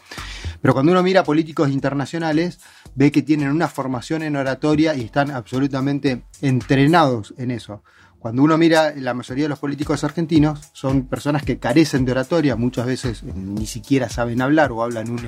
Pero 0.62 0.74
cuando 0.74 0.92
uno 0.92 1.02
mira 1.02 1.24
políticos 1.24 1.68
internacionales, 1.70 2.60
ve 2.94 3.10
que 3.10 3.22
tienen 3.22 3.48
una 3.50 3.66
formación 3.66 4.22
en 4.22 4.36
oratoria 4.36 4.94
y 4.94 5.00
están 5.00 5.32
absolutamente 5.32 6.22
entrenados 6.40 7.34
en 7.36 7.50
eso. 7.50 7.82
Cuando 8.20 8.42
uno 8.42 8.58
mira 8.58 8.92
la 8.94 9.14
mayoría 9.14 9.44
de 9.44 9.48
los 9.48 9.58
políticos 9.58 10.04
argentinos, 10.04 10.60
son 10.74 11.06
personas 11.06 11.42
que 11.42 11.58
carecen 11.58 12.04
de 12.04 12.12
oratoria, 12.12 12.54
muchas 12.54 12.84
veces 12.84 13.22
eh, 13.22 13.32
ni 13.34 13.66
siquiera 13.66 14.10
saben 14.10 14.42
hablar 14.42 14.72
o 14.72 14.82
hablan 14.82 15.18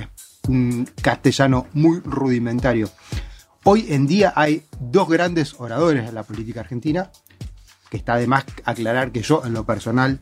un, 0.47 0.87
castellano 1.01 1.65
muy 1.73 2.01
rudimentario. 2.01 2.91
Hoy 3.63 3.87
en 3.89 4.05
día 4.05 4.31
hay 4.35 4.65
dos 4.79 5.09
grandes 5.09 5.55
oradores 5.57 6.07
en 6.07 6.13
la 6.13 6.21
política 6.21 6.59
argentina, 6.59 7.09
que 7.89 7.97
está 7.97 8.17
de 8.17 8.27
más 8.27 8.45
aclarar 8.63 9.11
que 9.11 9.23
yo 9.23 9.41
en 9.43 9.53
lo 9.53 9.65
personal 9.65 10.19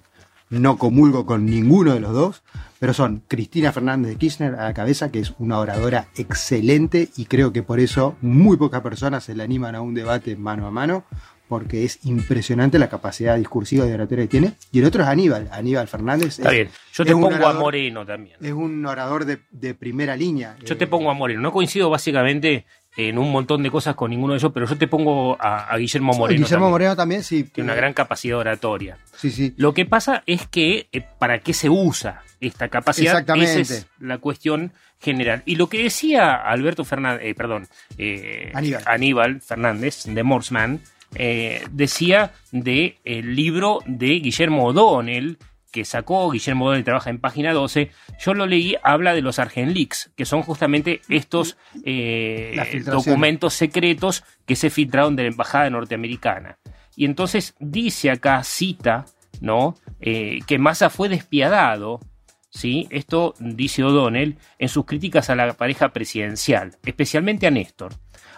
no 0.50 0.78
comulgo 0.78 1.26
con 1.26 1.46
ninguno 1.46 1.94
de 1.94 2.00
los 2.00 2.14
dos, 2.14 2.44
pero 2.80 2.94
son 2.94 3.24
Cristina 3.28 3.74
Fernández 3.74 4.12
de 4.12 4.18
Kirchner 4.18 4.56
a 4.56 4.66
la 4.66 4.74
cabeza, 4.74 5.12
que 5.12 5.20
es 5.20 5.34
una 5.40 5.60
oradora 5.60 6.08
excelente 6.16 7.10
y 7.18 7.26
creo 7.26 7.52
que 7.52 7.64
por 7.64 7.80
eso 7.82 8.16
muy 8.22 8.56
pocas 8.56 8.82
personas 8.82 9.26
se 9.26 9.36
le 9.36 9.44
animan 9.44 9.76
a 9.76 9.82
un 9.82 9.94
debate 9.94 10.36
mano 10.36 10.68
a 10.68 10.72
mano, 10.72 11.06
porque 11.52 11.84
es 11.84 12.00
impresionante 12.06 12.80
la 12.80 12.88
capacidad 12.88 13.36
discursiva 13.36 13.84
de 13.84 13.94
oratoria 13.94 14.24
que 14.24 14.30
tiene. 14.30 14.54
Y 14.72 14.80
el 14.80 14.86
otro 14.86 15.04
es 15.04 15.10
Aníbal, 15.10 15.50
Aníbal 15.52 15.86
Fernández. 15.90 16.40
Está 16.40 16.48
es, 16.48 16.56
bien, 16.56 16.70
yo 16.94 17.04
te 17.04 17.12
pongo 17.12 17.46
a 17.46 17.52
Moreno 17.52 18.06
también. 18.06 18.38
Es 18.42 18.54
un 18.54 18.86
orador 18.86 19.26
de, 19.26 19.40
de 19.52 19.74
primera 19.74 20.16
línea. 20.16 20.56
Yo 20.64 20.78
te 20.78 20.88
pongo 20.88 21.12
a 21.12 21.14
Moreno. 21.14 21.42
No 21.42 21.52
coincido 21.52 21.90
básicamente 21.90 22.66
en 22.96 23.18
un 23.18 23.30
montón 23.34 23.64
de 23.64 23.70
cosas 23.70 23.96
con 23.96 24.12
ninguno 24.12 24.32
de 24.32 24.40
ellos, 24.40 24.54
pero 24.54 24.66
yo 24.66 24.78
te 24.78 24.88
pongo 24.88 25.36
a, 25.42 25.66
a 25.66 25.76
Guillermo 25.76 26.14
Moreno. 26.14 26.38
Guillermo 26.38 26.68
también. 26.68 26.72
Moreno 26.72 26.96
también, 26.96 27.22
sí. 27.22 27.44
Tiene 27.44 27.70
una 27.70 27.76
gran 27.76 27.92
capacidad 27.92 28.38
oratoria. 28.38 28.98
Sí, 29.18 29.30
sí. 29.30 29.54
Lo 29.58 29.74
que 29.74 29.86
pasa 29.86 30.24
es 30.28 30.48
que 30.48 30.88
eh, 30.94 31.04
para 31.20 31.40
qué 31.40 31.54
se 31.54 31.68
usa 31.68 32.24
esta 32.40 32.70
capacidad, 32.70 33.12
Exactamente. 33.12 33.60
esa 33.60 33.74
es 33.74 33.88
la 34.00 34.20
cuestión 34.20 34.72
general. 35.02 35.44
Y 35.46 35.56
lo 35.56 35.68
que 35.68 35.84
decía 35.84 36.34
Alberto 36.34 36.86
Fernández, 36.86 37.26
eh, 37.26 37.36
perdón, 37.36 37.68
eh, 37.98 38.54
Aníbal. 38.86 39.42
Fernández 39.42 40.06
de 40.06 40.24
Morsman, 40.24 40.80
eh, 41.16 41.64
decía 41.72 42.34
de 42.52 43.00
el 43.04 43.36
libro 43.36 43.80
de 43.86 44.20
Guillermo 44.20 44.66
O'Donnell 44.66 45.38
que 45.72 45.86
sacó, 45.86 46.30
Guillermo 46.30 46.66
O'Donnell 46.66 46.84
trabaja 46.84 47.10
en 47.10 47.20
página 47.20 47.54
12, 47.54 47.92
yo 48.20 48.34
lo 48.34 48.46
leí, 48.46 48.76
habla 48.84 49.14
de 49.14 49.22
los 49.22 49.40
Argenleaks, 49.40 50.12
que 50.16 50.26
son 50.26 50.44
justamente 50.44 51.02
estos 51.10 51.58
eh, 51.86 52.84
documentos 52.86 53.54
secretos 53.54 54.24
que 54.46 54.56
se 54.56 54.70
filtraron 54.70 55.16
de 55.16 55.24
la 55.24 55.30
embajada 55.30 55.70
norteamericana. 55.70 56.60
Y 56.96 57.06
entonces 57.06 57.56
dice 57.60 58.12
acá, 58.12 58.44
cita, 58.44 59.06
¿no? 59.40 59.76
Eh, 60.02 60.40
que 60.46 60.60
Massa 60.60 60.90
fue 60.90 61.08
despiadado, 61.08 62.02
¿sí? 62.50 62.88
Esto 62.90 63.34
dice 63.40 63.84
O'Donnell 63.84 64.38
en 64.60 64.70
sus 64.70 64.86
críticas 64.86 65.30
a 65.30 65.36
la 65.36 65.54
pareja 65.54 65.90
presidencial, 65.94 66.78
especialmente 66.86 67.48
a 67.48 67.52
Néstor. 67.52 67.94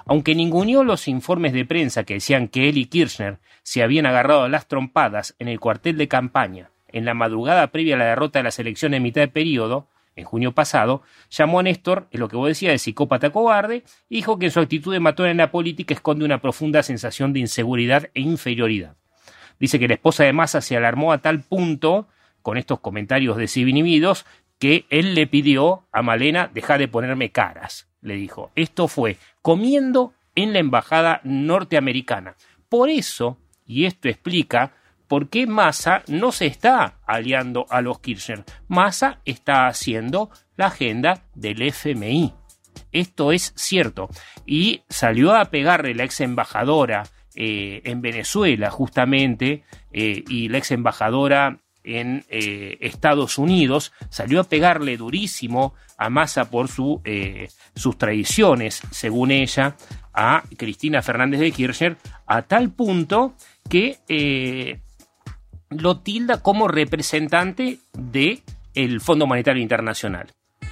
Aunque 0.06 0.36
ninguneó 0.36 0.84
los 0.84 1.08
informes 1.08 1.54
de 1.54 1.66
prensa 1.66 2.04
que 2.04 2.16
decían 2.16 2.48
que 2.48 2.70
él 2.70 2.78
y 2.78 2.86
Kirchner 2.86 3.40
se 3.64 3.84
habían 3.84 4.06
agarrado 4.06 4.44
a 4.44 4.50
las 4.50 4.68
trompadas 4.68 5.36
en 5.40 5.48
el 5.48 5.60
cuartel 5.60 5.98
de 5.98 6.08
campaña 6.08 6.70
en 6.94 7.06
la 7.06 7.14
madrugada 7.14 7.68
previa 7.68 7.96
a 7.96 7.98
la 7.98 8.06
derrota 8.06 8.40
de 8.40 8.44
las 8.44 8.60
elecciones 8.60 8.98
de 8.98 9.02
mitad 9.02 9.22
de 9.22 9.28
periodo, 9.28 9.88
en 10.16 10.26
junio 10.26 10.54
pasado, 10.54 11.02
llamó 11.32 11.60
a 11.60 11.64
Néstor, 11.64 12.08
en 12.12 12.20
lo 12.20 12.30
que 12.30 12.38
vos 12.38 12.48
decías, 12.48 12.72
de 12.72 12.78
psicópata 12.78 13.32
cobarde, 13.32 13.84
y 14.08 14.18
dijo 14.18 14.38
que 14.38 14.52
su 14.52 14.60
actitud 14.60 14.94
de 14.94 15.00
matón 15.00 15.28
en 15.28 15.38
la 15.38 15.52
política 15.52 15.96
esconde 15.96 16.24
una 16.24 16.40
profunda 16.40 16.84
sensación 16.84 17.34
de 17.34 17.40
inseguridad 17.40 18.10
e 18.14 18.22
inferioridad. 18.22 18.96
Dice 19.60 19.80
que 19.80 19.88
la 19.88 19.96
esposa 19.96 20.24
de 20.24 20.34
Massa 20.34 20.62
se 20.62 20.78
alarmó 20.78 21.12
a 21.12 21.18
tal 21.18 21.42
punto, 21.42 22.08
con 22.44 22.58
estos 22.58 22.80
comentarios 22.80 23.38
desinhibidos, 23.38 24.26
que 24.60 24.86
él 24.92 25.16
le 25.16 25.26
pidió 25.26 25.88
a 25.92 26.04
Malena 26.04 26.50
dejar 26.54 26.80
de 26.80 26.88
ponerme 26.88 27.32
caras, 27.32 27.90
le 28.04 28.16
dijo. 28.16 28.52
Esto 28.56 28.88
fue 28.88 29.18
comiendo 29.42 30.14
en 30.36 30.54
la 30.54 30.60
embajada 30.60 31.22
norteamericana. 31.24 32.36
Por 32.70 32.90
eso, 32.90 33.38
y 33.66 33.86
esto 33.86 34.10
explica 34.10 34.74
por 35.08 35.30
qué 35.30 35.48
Massa 35.48 36.04
no 36.08 36.32
se 36.32 36.48
está 36.48 37.00
aliando 37.06 37.66
a 37.70 37.82
los 37.82 38.00
Kirchner. 38.00 38.44
Massa 38.68 39.22
está 39.26 39.68
haciendo 39.68 40.30
la 40.56 40.68
agenda 40.68 41.24
del 41.36 41.62
FMI. 41.62 42.34
Esto 42.92 43.32
es 43.32 43.54
cierto. 43.56 44.10
Y 44.46 44.82
salió 44.90 45.36
a 45.36 45.46
pegarle 45.46 45.96
la 45.96 46.04
ex 46.04 46.22
embajadora 46.22 47.04
eh, 47.36 47.82
en 47.86 48.02
Venezuela, 48.02 48.70
justamente, 48.70 49.64
eh, 49.92 50.24
y 50.28 50.50
la 50.50 50.60
ex 50.60 50.72
embajadora 50.72 51.60
en 51.84 52.26
eh, 52.30 52.78
Estados 52.82 53.38
Unidos, 53.38 53.92
salió 54.10 54.40
a 54.40 54.46
pegarle 54.46 54.98
durísimo 54.98 55.74
a 55.98 56.10
Massa 56.10 56.50
por 56.50 56.68
su, 56.68 57.02
eh, 57.04 57.50
sus 57.76 57.98
tradiciones, 57.98 58.82
según 58.92 59.32
ella, 59.32 59.76
a 60.14 60.44
Cristina 60.58 61.02
Fernández 61.02 61.40
de 61.40 61.52
Kirchner, 61.52 61.98
a 62.28 62.44
tal 62.44 62.72
punto 62.72 63.34
que 63.70 63.98
eh, 64.08 64.80
lo 65.70 66.00
tilda 66.00 66.42
como 66.42 66.68
representante 66.68 67.80
de 67.94 68.44
el 68.74 69.02
Fondo 69.02 69.28
Monetario 69.28 69.62
Internacional. 69.62 70.28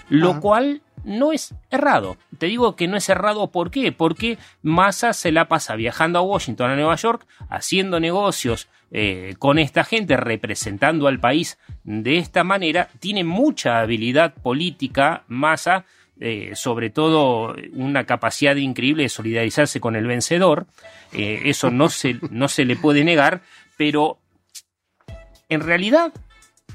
Lo 0.10 0.32
Ah. 0.32 0.40
cual 0.40 0.82
no 1.04 1.32
es 1.32 1.54
errado. 1.70 2.18
Te 2.38 2.48
digo 2.48 2.76
que 2.76 2.88
no 2.88 2.98
es 2.98 3.10
errado 3.10 3.52
¿por 3.52 3.72
qué? 3.72 3.92
Porque 3.92 4.38
Massa 4.62 5.14
se 5.14 5.32
la 5.32 5.48
pasa 5.48 5.76
viajando 5.76 6.20
a 6.20 6.22
Washington, 6.22 6.72
a 6.72 6.76
Nueva 6.76 6.96
York, 6.96 7.26
haciendo 7.50 8.00
negocios 8.00 8.68
eh, 8.92 9.36
con 9.40 9.58
esta 9.58 9.84
gente, 9.84 10.18
representando 10.18 11.08
al 11.08 11.20
país 11.20 11.58
de 11.84 12.18
esta 12.18 12.44
manera. 12.44 12.90
Tiene 13.00 13.24
mucha 13.24 13.80
habilidad 13.80 14.34
política 14.34 15.24
Massa, 15.28 15.86
eh, 16.20 16.52
sobre 16.56 16.90
todo 16.90 17.56
una 17.74 18.06
capacidad 18.06 18.56
increíble 18.56 19.04
de 19.04 19.10
solidarizarse 19.10 19.80
con 19.80 19.96
el 19.96 20.08
vencedor. 20.08 20.68
Eh, 21.14 21.44
eso 21.46 21.72
no 21.72 21.90
se, 21.90 22.20
no 22.30 22.48
se 22.48 22.66
le 22.66 22.76
puede 22.76 23.04
negar, 23.04 23.42
pero 23.78 24.20
en 25.50 25.62
realidad 25.62 26.14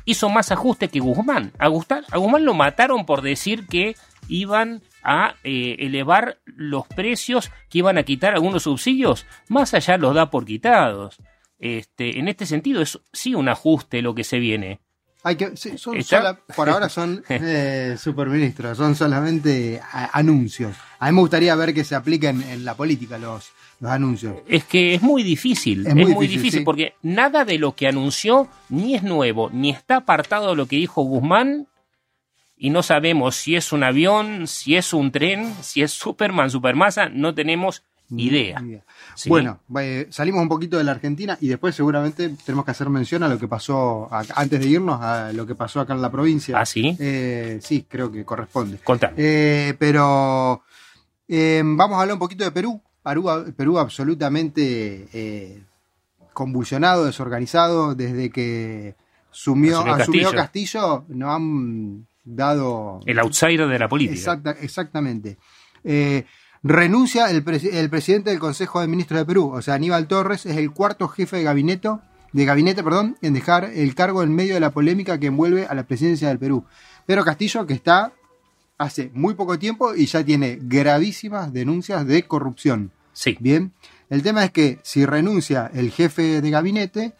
hizo 0.07 0.31
más 0.31 0.51
ajuste 0.51 0.89
que 0.89 1.01
Guzmán. 1.01 1.53
A, 1.59 1.69
Guzmán. 1.69 2.05
a 2.11 2.17
Guzmán 2.17 2.45
lo 2.45 2.55
mataron 2.55 3.05
por 3.05 3.21
decir 3.21 3.67
que 3.67 3.95
iban 4.29 4.83
a 5.03 5.35
eh, 5.45 5.77
elevar 5.81 6.39
los 6.45 6.87
precios, 6.89 7.51
que 7.69 7.79
iban 7.79 7.99
a 7.99 8.03
quitar 8.03 8.35
algunos 8.35 8.65
subsidios. 8.65 9.27
Más 9.49 9.75
allá 9.75 9.97
los 9.99 10.15
da 10.15 10.31
por 10.31 10.45
quitados. 10.45 11.19
Este, 11.59 12.19
en 12.19 12.29
este 12.29 12.45
sentido 12.47 12.83
es 12.83 12.99
sí 13.13 13.35
un 13.35 13.49
ajuste 13.49 14.03
lo 14.03 14.15
que 14.15 14.25
se 14.25 14.39
viene. 14.39 14.81
Hay 15.23 15.35
que, 15.37 15.57
sí, 15.57 15.77
son 15.77 15.97
por 16.55 16.69
ahora 16.69 16.89
son 16.89 17.25
eh, 17.29 17.97
superministros, 17.99 18.77
son 18.79 18.95
solamente 18.95 19.81
a- 19.83 20.17
anuncios. 20.19 20.77
A 21.01 21.07
mí 21.07 21.15
me 21.17 21.21
gustaría 21.23 21.55
ver 21.57 21.75
que 21.75 21.83
se 21.83 21.95
apliquen 21.97 22.43
en 22.43 22.65
la 22.65 22.75
política 22.75 23.19
los, 23.19 23.51
los 23.81 23.91
anuncios. 23.91 24.37
Es 24.47 24.65
que 24.65 24.95
es 24.95 25.03
muy 25.03 25.25
difícil, 25.25 25.81
Es 25.81 25.87
es 25.89 25.95
muy 25.95 26.05
muy, 26.05 26.27
difícil, 26.27 26.39
difícil, 26.43 26.59
sí. 26.61 26.65
porque 26.65 26.95
nada 27.03 27.45
de 27.45 27.59
lo 27.59 27.75
que 27.75 27.89
anunció 27.89 28.49
ni 28.69 28.95
es 28.95 29.03
nuevo, 29.03 29.51
ni 29.53 29.71
está 29.71 29.97
apartado 29.97 30.51
de 30.51 30.57
lo 30.57 30.67
que 30.67 30.77
dijo 30.77 31.03
Guzmán, 31.03 31.67
y 32.57 32.71
no 32.71 32.83
sabemos 32.83 33.37
si 33.37 33.55
es 33.57 33.73
un 33.73 33.83
avión, 33.85 34.47
si 34.47 34.77
es 34.77 34.93
un 34.93 35.11
tren, 35.13 35.55
si 35.63 35.83
es 35.83 35.93
Superman, 35.93 36.51
Supermasa, 36.51 37.09
no 37.09 37.35
tenemos 37.35 37.83
idea. 38.11 38.63
¿sí? 39.17 39.29
Bueno, 39.29 39.59
eh, 39.81 40.07
salimos 40.11 40.41
un 40.41 40.49
poquito 40.49 40.79
de 40.79 40.85
la 40.85 40.93
Argentina 40.93 41.37
y 41.41 41.49
después 41.49 41.75
seguramente 41.75 42.29
tenemos 42.45 42.65
que 42.65 42.71
hacer 42.71 42.89
mención 42.89 43.25
a 43.25 43.29
lo 43.29 43.37
que 43.39 43.49
pasó, 43.49 44.09
a- 44.13 44.25
antes 44.37 44.61
de 44.61 44.67
irnos, 44.69 45.01
a 45.03 45.33
lo 45.33 45.45
que 45.45 45.57
pasó 45.57 45.81
acá 45.81 45.93
en 45.93 46.01
la 46.03 46.11
provincia. 46.13 46.57
¿Ah, 46.59 46.65
sí? 46.65 46.97
Eh, 47.01 47.59
sí, 47.63 47.85
creo 47.89 48.11
que 48.13 48.25
corresponde. 48.25 48.79
Contame. 48.79 49.15
Eh, 49.17 49.75
pero 49.79 50.63
vamos 51.29 51.99
a 51.99 52.01
hablar 52.03 52.13
un 52.15 52.21
poquito 52.21 52.45
de 52.45 52.53
Perú. 52.53 52.81
Perú, 53.03 53.53
Perú 53.57 53.79
absolutamente 53.79 55.63
convulsionado, 56.33 57.05
desorganizado, 57.07 57.95
desde 57.95 58.31
que 58.31 58.95
sumió, 59.31 59.79
Asumió 59.81 59.97
Castillo. 59.97 60.33
Castillo, 60.33 61.05
nos 61.09 61.31
han 61.35 62.07
dado... 62.27 63.01
El 63.07 63.19
outsider 63.21 63.67
de 63.67 63.79
la 63.79 63.89
política. 63.89 64.19
Exacta- 64.19 64.57
exactamente. 64.61 65.39
Eh, 65.85 66.25
renuncia 66.63 67.31
el, 67.31 67.45
el 67.73 67.91
presidente 67.91 68.31
del 68.31 68.39
Consejo 68.39 68.81
de 68.81 68.89
Ministros 68.89 69.21
de 69.21 69.25
Perú, 69.25 69.53
o 69.55 69.63
sea, 69.63 69.75
Aníbal 69.75 70.09
Torres, 70.09 70.45
es 70.45 70.57
el 70.57 70.73
cuarto 70.73 71.09
jefe 71.09 71.37
de 71.37 71.45
gabinete, 71.45 71.89
de 72.33 72.45
gabinete 72.45 72.83
perdón, 72.83 73.17
en 73.23 73.33
dejar 73.33 73.65
el 73.65 73.95
cargo 73.95 74.23
en 74.23 74.35
medio 74.35 74.55
de 74.55 74.61
la 74.61 74.73
polémica 74.73 75.19
que 75.19 75.29
envuelve 75.29 75.67
a 75.67 75.75
la 75.75 75.87
presidencia 75.87 76.29
del 76.29 76.39
Perú. 76.39 76.65
Pero 77.07 77.25
Castillo, 77.25 77.65
que 77.67 77.75
está 77.75 78.13
hace 78.79 79.11
muy 79.15 79.35
poco 79.35 79.59
tiempo 79.59 79.95
y 79.95 80.07
ya 80.07 80.23
tiene 80.25 80.59
gravísimas 80.61 81.53
denuncias 81.53 82.07
de 82.07 82.25
corrupción. 82.25 82.91
Sí. 83.13 83.37
Bien. 83.41 83.73
El 84.11 84.23
tema 84.23 84.45
es 84.45 84.51
que 84.51 84.79
si 84.83 85.07
renuncia 85.07 85.71
el 85.73 85.91
jefe 85.91 86.41
de 86.43 86.51
gabinete, 86.51 87.15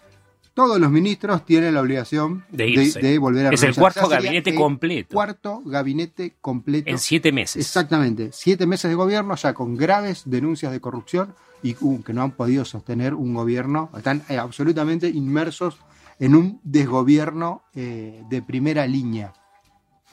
todos 0.57 0.81
los 0.81 0.91
ministros 0.91 1.45
tienen 1.45 1.75
la 1.75 1.83
obligación 1.83 2.47
de, 2.49 2.67
irse. 2.67 2.99
de, 3.03 3.11
de 3.11 3.19
volver 3.19 3.49
a 3.49 3.51
Es 3.51 3.63
el 3.63 3.75
cuarto 3.75 4.01
O 4.01 4.09
sea, 4.09 4.17
sería 4.17 4.31
gabinete 4.31 4.51
el 4.51 4.57
completo. 4.57 5.13
Cuarto 5.13 5.61
gabinete 5.67 6.37
completo. 6.41 6.89
En 6.91 6.99
siete 6.99 7.31
meses. 7.31 7.57
Exactamente. 7.67 8.31
Siete 8.33 8.67
meses 8.67 8.91
de 8.91 8.95
gobierno, 8.95 9.37
ya 9.37 9.53
con 9.53 9.77
graves 9.77 10.23
denuncias 10.25 10.73
de 10.73 10.81
corrupción 10.81 11.35
y 11.63 11.77
uh, 11.79 12.03
que 12.03 12.15
no 12.15 12.23
han 12.23 12.31
podido 12.31 12.65
sostener 12.65 13.13
un 13.13 13.35
gobierno. 13.35 13.91
Están 13.95 14.23
eh, 14.31 14.39
absolutamente 14.39 15.11
inmersos 15.11 15.77
en 16.19 16.35
un 16.35 16.59
desgobierno 16.65 17.63
eh, 17.75 18.23
de 18.31 18.41
primera 18.41 18.87
línea. 18.87 19.35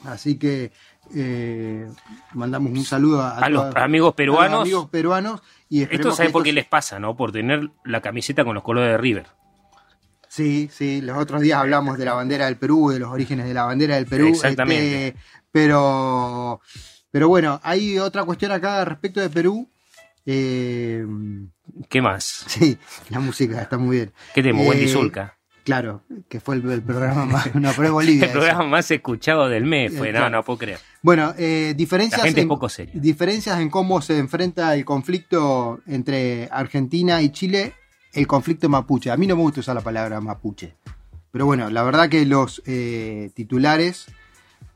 Así 0.04 0.36
que 0.38 0.72
eh, 1.14 1.88
mandamos 2.34 2.70
un 2.70 2.84
saludo 2.84 3.22
a, 3.22 3.38
A 3.38 3.48
los 3.48 3.74
amigos 3.76 4.08
a 4.08 4.10
los 4.10 4.14
peruanos. 4.14 4.60
amigos 4.60 4.90
peruanos 4.90 5.42
y 5.70 5.84
Esto 5.84 6.12
sabe 6.12 6.28
por 6.28 6.42
qué 6.42 6.52
les 6.52 6.66
pasa, 6.66 6.98
¿no? 6.98 7.16
Por 7.16 7.32
tener 7.32 7.70
la 7.82 8.02
camiseta 8.02 8.44
con 8.44 8.54
los 8.54 8.62
colores 8.62 8.90
de 8.90 8.98
River. 8.98 9.26
Sí, 10.34 10.68
sí, 10.72 11.00
los 11.00 11.16
otros 11.16 11.42
días 11.42 11.60
hablamos 11.60 11.96
de 11.96 12.04
la 12.06 12.14
bandera 12.14 12.46
del 12.46 12.56
Perú, 12.56 12.90
de 12.90 12.98
los 12.98 13.10
orígenes 13.10 13.46
de 13.46 13.54
la 13.54 13.64
bandera 13.66 13.94
del 13.94 14.06
Perú. 14.06 14.28
Exactamente. 14.28 15.08
este, 15.08 15.20
pero, 15.52 16.60
pero 17.12 17.28
bueno, 17.28 17.60
hay 17.62 18.00
otra 18.00 18.24
cuestión 18.24 18.50
acá 18.50 18.84
respecto 18.84 19.20
de 19.20 19.30
Perú. 19.30 19.70
Eh, 20.26 21.06
¿Qué 21.88 22.02
más? 22.02 22.24
sí, 22.48 22.76
la 23.10 23.20
música 23.20 23.62
está 23.62 23.78
muy 23.78 23.96
bien. 23.98 24.12
¿Qué 24.34 24.42
tenemos? 24.42 24.64
Eh, 24.66 24.70
Wendy 24.70 24.88
Zulka. 24.88 25.38
Claro, 25.62 26.02
que 26.28 26.40
fue 26.40 26.56
el, 26.56 26.68
el 26.70 26.82
programa 26.82 27.24
más. 27.26 27.54
No, 27.54 27.70
pero 27.76 27.84
es 27.84 27.90
Bolivia. 27.92 28.24
El 28.26 28.32
programa 28.32 28.60
eso. 28.64 28.68
más 28.68 28.90
escuchado 28.90 29.48
del 29.48 29.64
mes 29.64 29.96
fue, 29.96 30.08
Eh, 30.08 30.12
no, 30.12 30.18
claro. 30.18 30.36
no 30.36 30.42
puedo 30.42 30.58
creer. 30.58 30.78
Bueno, 31.00 31.32
eh, 31.38 31.74
diferencias, 31.76 32.18
La 32.20 32.24
gente 32.26 32.40
es 32.40 32.44
en, 32.44 32.48
poco 32.48 32.68
seria. 32.68 32.92
diferencias 33.00 33.60
en 33.60 33.70
cómo 33.70 34.02
se 34.02 34.18
enfrenta 34.18 34.74
el 34.74 34.84
conflicto 34.84 35.80
entre 35.86 36.48
Argentina 36.50 37.22
y 37.22 37.30
Chile, 37.30 37.74
el 38.14 38.26
conflicto 38.26 38.68
mapuche. 38.68 39.10
A 39.10 39.16
mí 39.16 39.26
no 39.26 39.36
me 39.36 39.42
gusta 39.42 39.60
usar 39.60 39.74
la 39.74 39.82
palabra 39.82 40.20
mapuche, 40.20 40.76
pero 41.30 41.46
bueno, 41.46 41.68
la 41.70 41.82
verdad 41.82 42.08
que 42.08 42.24
los 42.24 42.62
eh, 42.64 43.30
titulares 43.34 44.06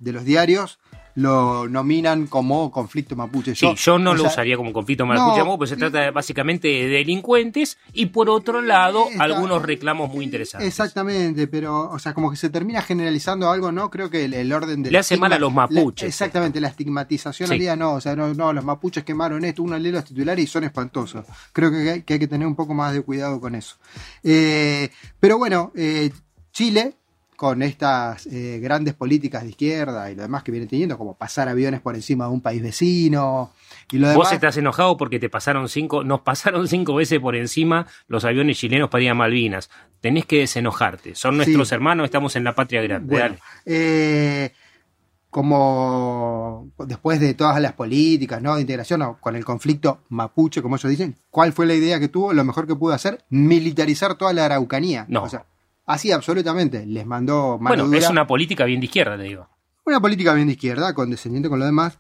de 0.01 0.13
los 0.13 0.25
diarios 0.25 0.79
lo 1.19 1.69
nominan 1.69 2.29
como 2.29 2.71
conflicto 2.71 3.17
mapuche. 3.17 3.55
Sí, 3.55 3.67
yo 3.77 3.99
no 3.99 4.15
lo 4.15 4.21
sea, 4.23 4.31
usaría 4.31 4.57
como 4.57 4.73
conflicto 4.73 5.05
no, 5.05 5.09
maracuchamo, 5.09 5.59
pues 5.59 5.71
se 5.71 5.77
trata 5.77 6.01
de, 6.01 6.11
básicamente 6.13 6.69
de 6.69 6.87
delincuentes 6.87 7.77
y 7.93 8.07
por 8.07 8.31
otro 8.31 8.61
lado 8.63 9.07
algunos 9.19 9.63
reclamos 9.63 10.11
muy 10.15 10.25
interesantes. 10.25 10.69
Exactamente, 10.69 11.49
pero, 11.49 11.91
o 11.91 11.99
sea, 11.99 12.15
como 12.15 12.31
que 12.31 12.37
se 12.37 12.51
termina 12.51 12.83
generalizando 12.83 13.51
algo, 13.51 13.73
¿no? 13.73 13.91
Creo 13.91 14.09
que 14.11 14.27
el, 14.27 14.35
el 14.35 14.53
orden 14.53 14.83
de 14.83 14.93
Le 14.93 14.99
hace 14.99 15.17
mal 15.17 15.33
a 15.33 15.39
los 15.39 15.53
mapuches. 15.53 16.03
La- 16.03 16.09
exactamente, 16.09 16.61
la 16.61 16.69
estigmatización 16.69 17.49
Sí. 17.49 17.53
al 17.55 17.59
día 17.59 17.75
no, 17.75 17.95
o 17.95 18.01
sea, 18.01 18.15
no, 18.15 18.33
no, 18.35 18.53
los 18.53 18.65
mapuches 18.65 19.03
quemaron 19.03 19.45
esto, 19.45 19.63
uno 19.65 19.77
lee 19.77 19.91
los 19.91 20.05
titulares 20.05 20.45
y 20.45 20.47
son 20.47 20.65
espantosos. 20.65 21.25
Creo 21.53 21.71
que 21.73 21.91
hay 21.91 22.03
que, 22.03 22.13
hay 22.15 22.19
que 22.21 22.29
tener 22.29 22.47
un 22.47 22.55
poco 22.55 22.75
más 22.75 22.93
de 22.95 23.03
cuidado 23.03 23.41
con 23.41 23.55
eso. 23.57 23.77
Eh, 24.23 24.91
pero 25.19 25.37
bueno, 25.39 25.73
eh, 25.75 26.11
Chile, 26.53 26.95
con 27.39 27.63
estas 27.63 28.27
eh, 28.27 28.59
grandes 28.61 28.95
políticas 28.95 29.45
de 29.45 29.51
izquierda 29.51 30.11
y 30.11 30.17
lo 30.17 30.23
demás 30.23 30.43
que 30.43 30.51
viene 30.51 30.67
teniendo, 30.67 30.99
como 30.99 31.15
pasar 31.15 31.49
aviones 31.49 31.81
por 31.81 31.95
encima 31.95 32.25
de 32.25 32.33
un 32.33 32.41
país 32.41 32.61
vecino 32.61 33.53
y 33.93 33.99
lo 33.99 34.09
demás. 34.09 34.25
Vos 34.25 34.33
estás 34.33 34.57
enojado 34.57 34.97
porque 34.97 35.21
te 35.21 35.29
pasaron 35.31 35.69
cinco, 35.69 36.03
nos 36.03 36.23
pasaron 36.23 36.67
cinco 36.69 36.97
veces 36.97 37.21
por 37.21 37.37
encima 37.37 37.87
los 38.09 38.25
aviones 38.25 38.59
chilenos 38.59 38.91
para 38.91 39.05
ir 39.05 39.11
a 39.11 39.15
Malvinas. 39.15 39.71
Tenés 40.01 40.27
que 40.27 40.41
desenojarte. 40.41 41.15
Son 41.15 41.37
nuestros 41.37 41.69
Sí. 41.69 41.75
hermanos, 41.77 42.07
estamos 42.07 42.35
en 42.35 42.43
la 42.43 42.57
patria 42.57 42.83
grande. 42.83 43.15
Bueno, 43.17 43.37
eh, 43.65 44.53
como 45.31 46.73
después 46.87 47.21
de 47.21 47.35
todas 47.35 47.61
las 47.61 47.75
políticas 47.75 48.43
¿no? 48.43 48.57
de 48.57 48.63
integración 48.63 49.03
o 49.03 49.19
con 49.21 49.37
el 49.37 49.45
conflicto 49.45 50.01
mapuche, 50.09 50.61
como 50.61 50.75
ellos 50.75 50.91
dicen, 50.91 51.15
¿cuál 51.31 51.53
fue 51.53 51.67
la 51.67 51.75
idea 51.75 52.01
que 52.01 52.09
tuvo? 52.09 52.33
Lo 52.33 52.43
mejor 52.43 52.67
que 52.67 52.75
pudo 52.75 52.95
hacer, 52.95 53.23
militarizar 53.31 54.17
toda 54.17 54.33
la 54.33 54.47
Araucanía. 54.47 55.07
No. 55.09 55.23
O 55.23 55.29
sea, 55.29 55.45
así 55.89 56.13
absolutamente. 56.13 56.87
Les 56.87 57.05
mandó 57.05 57.59
mano 57.59 57.69
Bueno, 57.71 57.85
dura. 57.87 57.99
es 57.99 58.09
una 58.09 58.27
política 58.27 58.65
bien 58.65 58.79
de 58.81 58.87
izquierda, 58.87 59.17
te 59.17 59.25
digo. 59.25 59.49
Una 59.85 60.01
política 60.01 60.33
bien 60.35 60.47
de 60.47 60.53
izquierda, 60.53 60.95
condescendiente 60.95 61.49
con 61.49 61.59
lo 61.59 61.65
demás. 61.65 61.99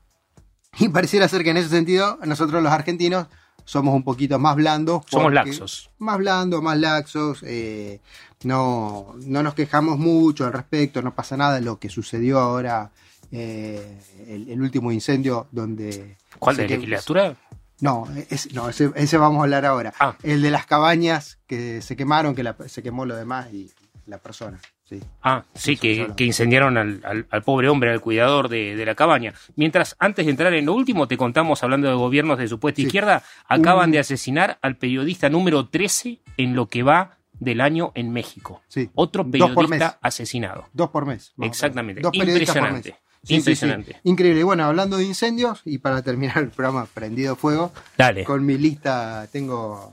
Y 0.78 0.88
pareciera 0.90 1.26
ser 1.26 1.42
que 1.42 1.50
en 1.50 1.56
ese 1.56 1.70
sentido, 1.70 2.18
nosotros 2.24 2.62
los 2.62 2.70
argentinos 2.70 3.26
somos 3.64 3.94
un 3.94 4.04
poquito 4.04 4.38
más 4.38 4.54
blandos. 4.56 5.02
Somos 5.10 5.32
laxos. 5.32 5.90
Más 5.98 6.18
blandos, 6.18 6.62
más 6.62 6.78
laxos. 6.78 7.40
eh, 7.42 8.00
no, 8.44 9.14
no 9.26 9.42
nos 9.42 9.54
quejamos 9.54 9.98
mucho 9.98 10.46
al 10.46 10.52
respecto, 10.52 11.02
no 11.02 11.14
pasa 11.14 11.36
nada 11.36 11.60
lo 11.60 11.78
que 11.80 11.88
sucedió 11.88 12.38
ahora, 12.38 12.92
eh, 13.32 13.98
el, 14.28 14.48
el 14.50 14.60
último 14.62 14.92
incendio 14.92 15.48
donde... 15.50 16.16
¿Cuál 16.38 16.56
de 16.56 16.66
que- 16.66 16.74
legislatura? 16.76 17.34
No, 17.80 18.06
es- 18.30 18.52
no 18.54 18.68
ese, 18.68 18.90
ese 18.96 19.18
vamos 19.18 19.40
a 19.40 19.42
hablar 19.44 19.64
ahora. 19.64 19.92
Ah. 20.00 20.16
El 20.22 20.42
de 20.42 20.50
las 20.50 20.66
cabañas 20.66 21.38
que 21.46 21.80
se 21.82 21.96
quemaron, 21.96 22.34
que 22.34 22.42
la- 22.42 22.56
se 22.66 22.82
quemó 22.82 23.04
lo 23.06 23.14
demás 23.16 23.52
y 23.52 23.70
la 24.06 24.18
persona. 24.18 24.58
Sí. 24.84 25.00
Ah, 25.22 25.44
sí, 25.54 25.76
que, 25.76 26.10
incendiaron 26.24 26.78
al, 26.78 27.02
al- 27.04 27.26
al 27.30 27.42
pobre 27.42 27.68
hombre, 27.68 27.90
al 27.92 28.00
cuidador 28.00 28.48
de, 28.48 28.74
de 28.74 28.86
la 28.86 28.94
cabaña. 28.94 29.34
Mientras, 29.54 29.94
antes 29.98 30.24
de 30.24 30.30
entrar 30.30 30.54
en 30.54 30.64
lo 30.64 30.72
último, 30.72 31.06
te 31.06 31.18
contamos, 31.18 31.62
hablando 31.62 31.88
de 31.88 31.94
gobiernos 31.94 32.38
de 32.38 32.48
supuesta 32.48 32.76
Sí. 32.80 32.86
izquierda, 32.86 33.22
acaban 33.46 33.86
Un- 33.86 33.92
de 33.92 33.98
asesinar 33.98 34.58
al 34.62 34.76
periodista 34.76 35.28
número 35.28 35.68
13 35.68 36.20
en 36.38 36.56
lo 36.56 36.66
que 36.68 36.82
va 36.82 37.18
del 37.34 37.60
año 37.60 37.92
en 37.94 38.10
México. 38.12 38.62
Sí. 38.68 38.88
Otro 38.94 39.24
Dos 39.24 39.50
por 39.52 39.68
mes. 39.68 39.78
periodista 39.78 39.98
asesinado. 40.00 40.68
Dos 40.72 40.88
por 40.88 41.04
mes. 41.04 41.34
Exactamente. 41.42 42.00
Dos 42.00 42.10
periodistas 42.10 42.56
por 42.56 42.64
Impresionante. 42.66 42.90
mes. 42.92 43.07
Sí, 43.22 43.26
sí, 43.28 43.32
sí. 43.34 43.36
Impresionante. 43.36 43.96
Increíble. 44.04 44.42
Bueno, 44.44 44.64
hablando 44.64 44.96
de 44.96 45.04
incendios, 45.04 45.60
y 45.64 45.78
para 45.78 46.02
terminar 46.02 46.38
el 46.38 46.50
programa 46.50 46.86
Prendido 46.86 47.36
Fuego, 47.36 47.72
Dale. 47.96 48.24
con 48.24 48.44
mi 48.46 48.56
lista 48.58 49.26
tengo 49.32 49.92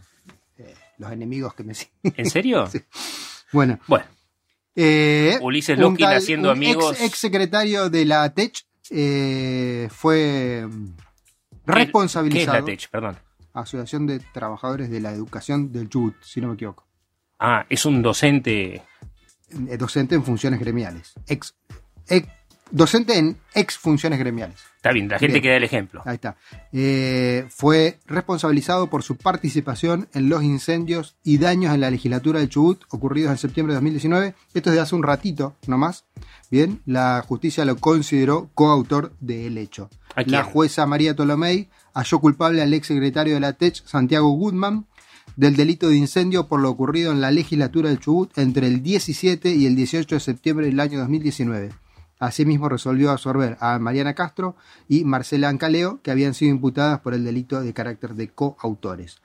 eh, 0.58 0.74
los 1.00 1.12
enemigos 1.12 1.54
que 1.54 1.64
me 1.64 1.74
siguen. 1.74 1.92
¿En 2.18 2.30
serio? 2.30 2.70
Bueno, 3.52 3.80
Bueno, 3.88 4.06
eh, 4.76 5.38
Ulises 5.42 5.78
tal- 6.10 6.18
haciendo 6.18 6.50
un 6.52 6.58
amigos. 6.58 7.00
Ex, 7.00 7.18
secretario 7.18 7.90
de 7.90 8.04
la 8.06 8.34
TECH 8.34 8.66
eh, 8.90 9.88
fue 9.92 10.66
mm, 10.68 10.86
¿qué- 11.66 11.72
responsabilizado. 11.72 12.66
¿Qué 12.66 12.74
es 12.74 12.80
la 12.80 12.86
TECH? 12.86 12.90
Perdón. 12.90 13.18
Asociación 13.54 14.08
de 14.08 14.20
Trabajadores 14.20 14.90
de 14.90 15.00
la 15.00 15.12
Educación 15.12 15.72
del 15.72 15.88
Chubut, 15.90 16.16
si 16.22 16.42
no 16.42 16.50
me 16.50 16.56
equivoco. 16.56 16.86
Ah, 17.40 17.66
es 17.70 17.86
un 17.86 18.02
docente. 18.02 18.82
Docente 19.50 20.16
en 20.16 20.24
funciones 20.26 20.60
gremiales. 20.60 21.14
Ex, 21.28 21.56
ex- 22.10 22.28
docente 22.72 23.18
en 23.18 23.38
ex 23.54 23.78
funciones 23.78 24.20
gremiales. 24.20 24.60
Está 24.78 24.92
bien, 24.92 25.08
la 25.08 25.18
gente 25.18 25.34
Bien. 25.34 25.44
que 25.44 25.50
da 25.50 25.58
el 25.58 25.64
ejemplo. 25.64 26.02
Ahí 26.06 26.16
está. 26.16 26.36
Eh, 26.72 27.46
fue 27.50 28.00
responsabilizado 28.06 28.90
por 28.90 29.04
su 29.04 29.18
participación 29.18 30.08
en 30.14 30.30
los 30.30 30.44
incendios 30.44 31.16
y 31.24 31.38
daños 31.38 31.74
en 31.74 31.82
la 31.82 31.90
legislatura 31.90 32.40
del 32.40 32.50
Chubut 32.50 32.84
ocurridos 32.90 33.32
en 33.32 33.38
septiembre 33.38 33.74
de 33.74 33.78
2019. 33.78 34.36
Esto 34.54 34.70
es 34.70 34.76
de 34.76 34.82
hace 34.82 34.96
un 34.96 35.04
ratito 35.04 35.56
nomás. 35.68 36.06
Bien, 36.52 36.82
la 36.86 37.24
justicia 37.28 37.66
lo 37.66 37.78
consideró 37.78 38.50
coautor 38.54 39.14
del 39.20 39.58
hecho. 39.58 39.90
La 40.26 40.44
jueza 40.44 40.86
María 40.86 41.16
Tolomei 41.16 41.70
halló 41.94 42.20
culpable 42.20 42.62
al 42.62 42.74
ex 42.74 42.88
secretario 42.88 43.34
de 43.34 43.40
la 43.40 43.54
TECH, 43.54 43.84
Santiago 43.86 44.30
Goodman, 44.30 44.86
del 45.36 45.56
delito 45.56 45.90
de 45.90 45.98
incendio 45.98 46.48
por 46.48 46.62
lo 46.62 46.70
ocurrido 46.70 47.12
en 47.12 47.22
la 47.22 47.32
legislatura 47.32 47.90
del 47.90 48.00
Chubut 48.00 48.38
entre 48.38 48.68
el 48.68 48.82
17 48.84 49.50
y 49.50 49.66
el 49.66 49.76
18 49.76 50.16
de 50.16 50.20
septiembre 50.20 50.68
del 50.68 50.80
año 50.80 51.00
2019. 51.00 51.72
Asimismo, 52.20 52.70
resolvió 52.70 53.12
absorber 53.12 53.58
a 53.60 53.78
Mariana 53.80 54.14
Castro 54.14 54.56
y 54.88 55.04
Marcela 55.04 55.50
Ancaleo, 55.50 56.00
que 56.02 56.12
habían 56.12 56.34
sido 56.34 56.52
imputadas 56.52 57.00
por 57.02 57.14
el 57.14 57.26
delito 57.26 57.62
de 57.62 57.74
carácter 57.74 58.14
de 58.16 58.30
coautores. 58.30 59.22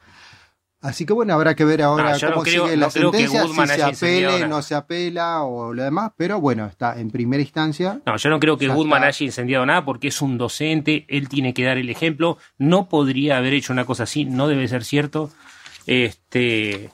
Así 0.82 1.04
que 1.04 1.12
bueno, 1.12 1.34
habrá 1.34 1.54
que 1.54 1.64
ver 1.66 1.82
ahora 1.82 2.14
Ah, 2.14 2.16
yo 2.16 2.28
no 2.28 2.32
cómo 2.36 2.44
creo- 2.44 2.64
sigue 2.64 2.76
no 2.76 2.80
la 2.80 2.86
que 2.86 2.92
sentencia, 3.00 3.46
si 3.46 3.94
se 3.94 4.26
apele, 4.26 4.48
no 4.48 4.62
se 4.62 4.74
apela 4.74 5.42
o 5.42 5.74
lo 5.74 5.82
demás, 5.84 6.12
pero 6.16 6.40
bueno, 6.40 6.64
está 6.66 6.98
en 6.98 7.10
primera 7.10 7.42
instancia. 7.42 8.00
No, 8.06 8.16
yo 8.16 8.30
no 8.30 8.40
creo 8.40 8.56
que 8.56 8.66
Goodman 8.68 9.00
está. 9.02 9.08
haya 9.08 9.26
incendiado 9.26 9.66
nada 9.66 9.84
porque 9.84 10.08
es 10.08 10.22
un 10.22 10.38
docente, 10.38 11.04
él 11.10 11.28
tiene 11.28 11.52
que 11.52 11.64
dar 11.64 11.76
el 11.76 11.90
ejemplo, 11.90 12.38
no 12.56 12.88
podría 12.88 13.36
haber 13.36 13.52
hecho 13.52 13.74
una 13.74 13.84
cosa 13.84 14.04
así, 14.04 14.24
no 14.24 14.48
debe 14.48 14.66
ser 14.68 14.82
cierto. 14.84 15.30
Este, 15.86 16.90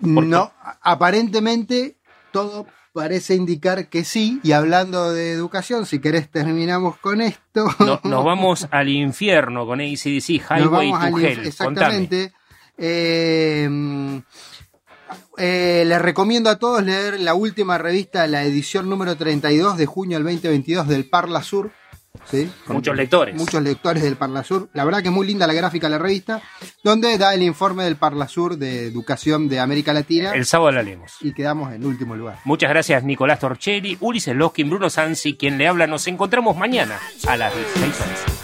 No, 0.00 0.52
aparentemente 0.80 1.96
todo 2.32 2.66
parece 2.98 3.36
indicar 3.36 3.88
que 3.88 4.02
sí, 4.02 4.40
y 4.42 4.50
hablando 4.50 5.12
de 5.12 5.30
educación, 5.30 5.86
si 5.86 6.00
querés 6.00 6.28
terminamos 6.28 6.96
con 6.98 7.20
esto. 7.20 7.68
no- 7.78 8.00
nos 8.02 8.24
vamos 8.24 8.66
al 8.72 8.88
infierno 8.88 9.66
con 9.66 9.80
ACDC, 9.80 10.02
Nos 10.04 10.28
Highway 10.50 10.90
vamos 10.90 11.10
to 11.12 11.18
Hell. 11.20 11.46
Exactamente. 11.46 12.32
Eh, 12.76 14.20
eh, 15.36 15.84
les 15.86 16.02
recomiendo 16.02 16.50
a 16.50 16.58
todos 16.58 16.82
leer 16.84 17.20
la 17.20 17.34
última 17.34 17.78
revista, 17.78 18.26
la 18.26 18.42
edición 18.42 18.88
número 18.90 19.16
32 19.16 19.76
de 19.76 19.86
junio 19.86 20.18
del 20.18 20.24
2022 20.24 20.88
del 20.88 21.08
Parla 21.08 21.42
Sur. 21.44 21.70
¿Sí? 22.30 22.50
Con 22.66 22.76
Muchos 22.76 22.96
lectores. 22.96 23.34
Muchos 23.34 23.62
lectores 23.62 24.02
del 24.02 24.16
Parla 24.16 24.44
Sur. 24.44 24.68
La 24.72 24.84
verdad 24.84 25.02
que 25.02 25.08
es 25.08 25.14
muy 25.14 25.26
linda 25.26 25.46
la 25.46 25.52
gráfica 25.52 25.86
de 25.86 25.92
la 25.92 25.98
revista, 25.98 26.42
donde 26.82 27.16
da 27.18 27.34
el 27.34 27.42
informe 27.42 27.84
del 27.84 27.96
Parla 27.96 28.28
Sur 28.28 28.56
de 28.56 28.86
educación 28.86 29.48
de 29.48 29.60
América 29.60 29.92
Latina. 29.92 30.32
El 30.32 30.46
sábado 30.46 30.72
la 30.72 30.82
leemos. 30.82 31.16
Y 31.20 31.32
quedamos 31.32 31.72
en 31.72 31.84
último 31.84 32.16
lugar. 32.16 32.38
Muchas 32.44 32.70
gracias 32.70 33.04
Nicolás 33.04 33.40
Torchelli, 33.40 33.96
Ulises 34.00 34.34
Loskin, 34.34 34.70
Bruno 34.70 34.90
Sansi, 34.90 35.36
quien 35.36 35.58
le 35.58 35.68
habla. 35.68 35.86
Nos 35.86 36.06
encontramos 36.06 36.56
mañana 36.56 36.98
a 37.26 37.36
las 37.36 37.54
16 37.54 38.00
horas. 38.00 38.37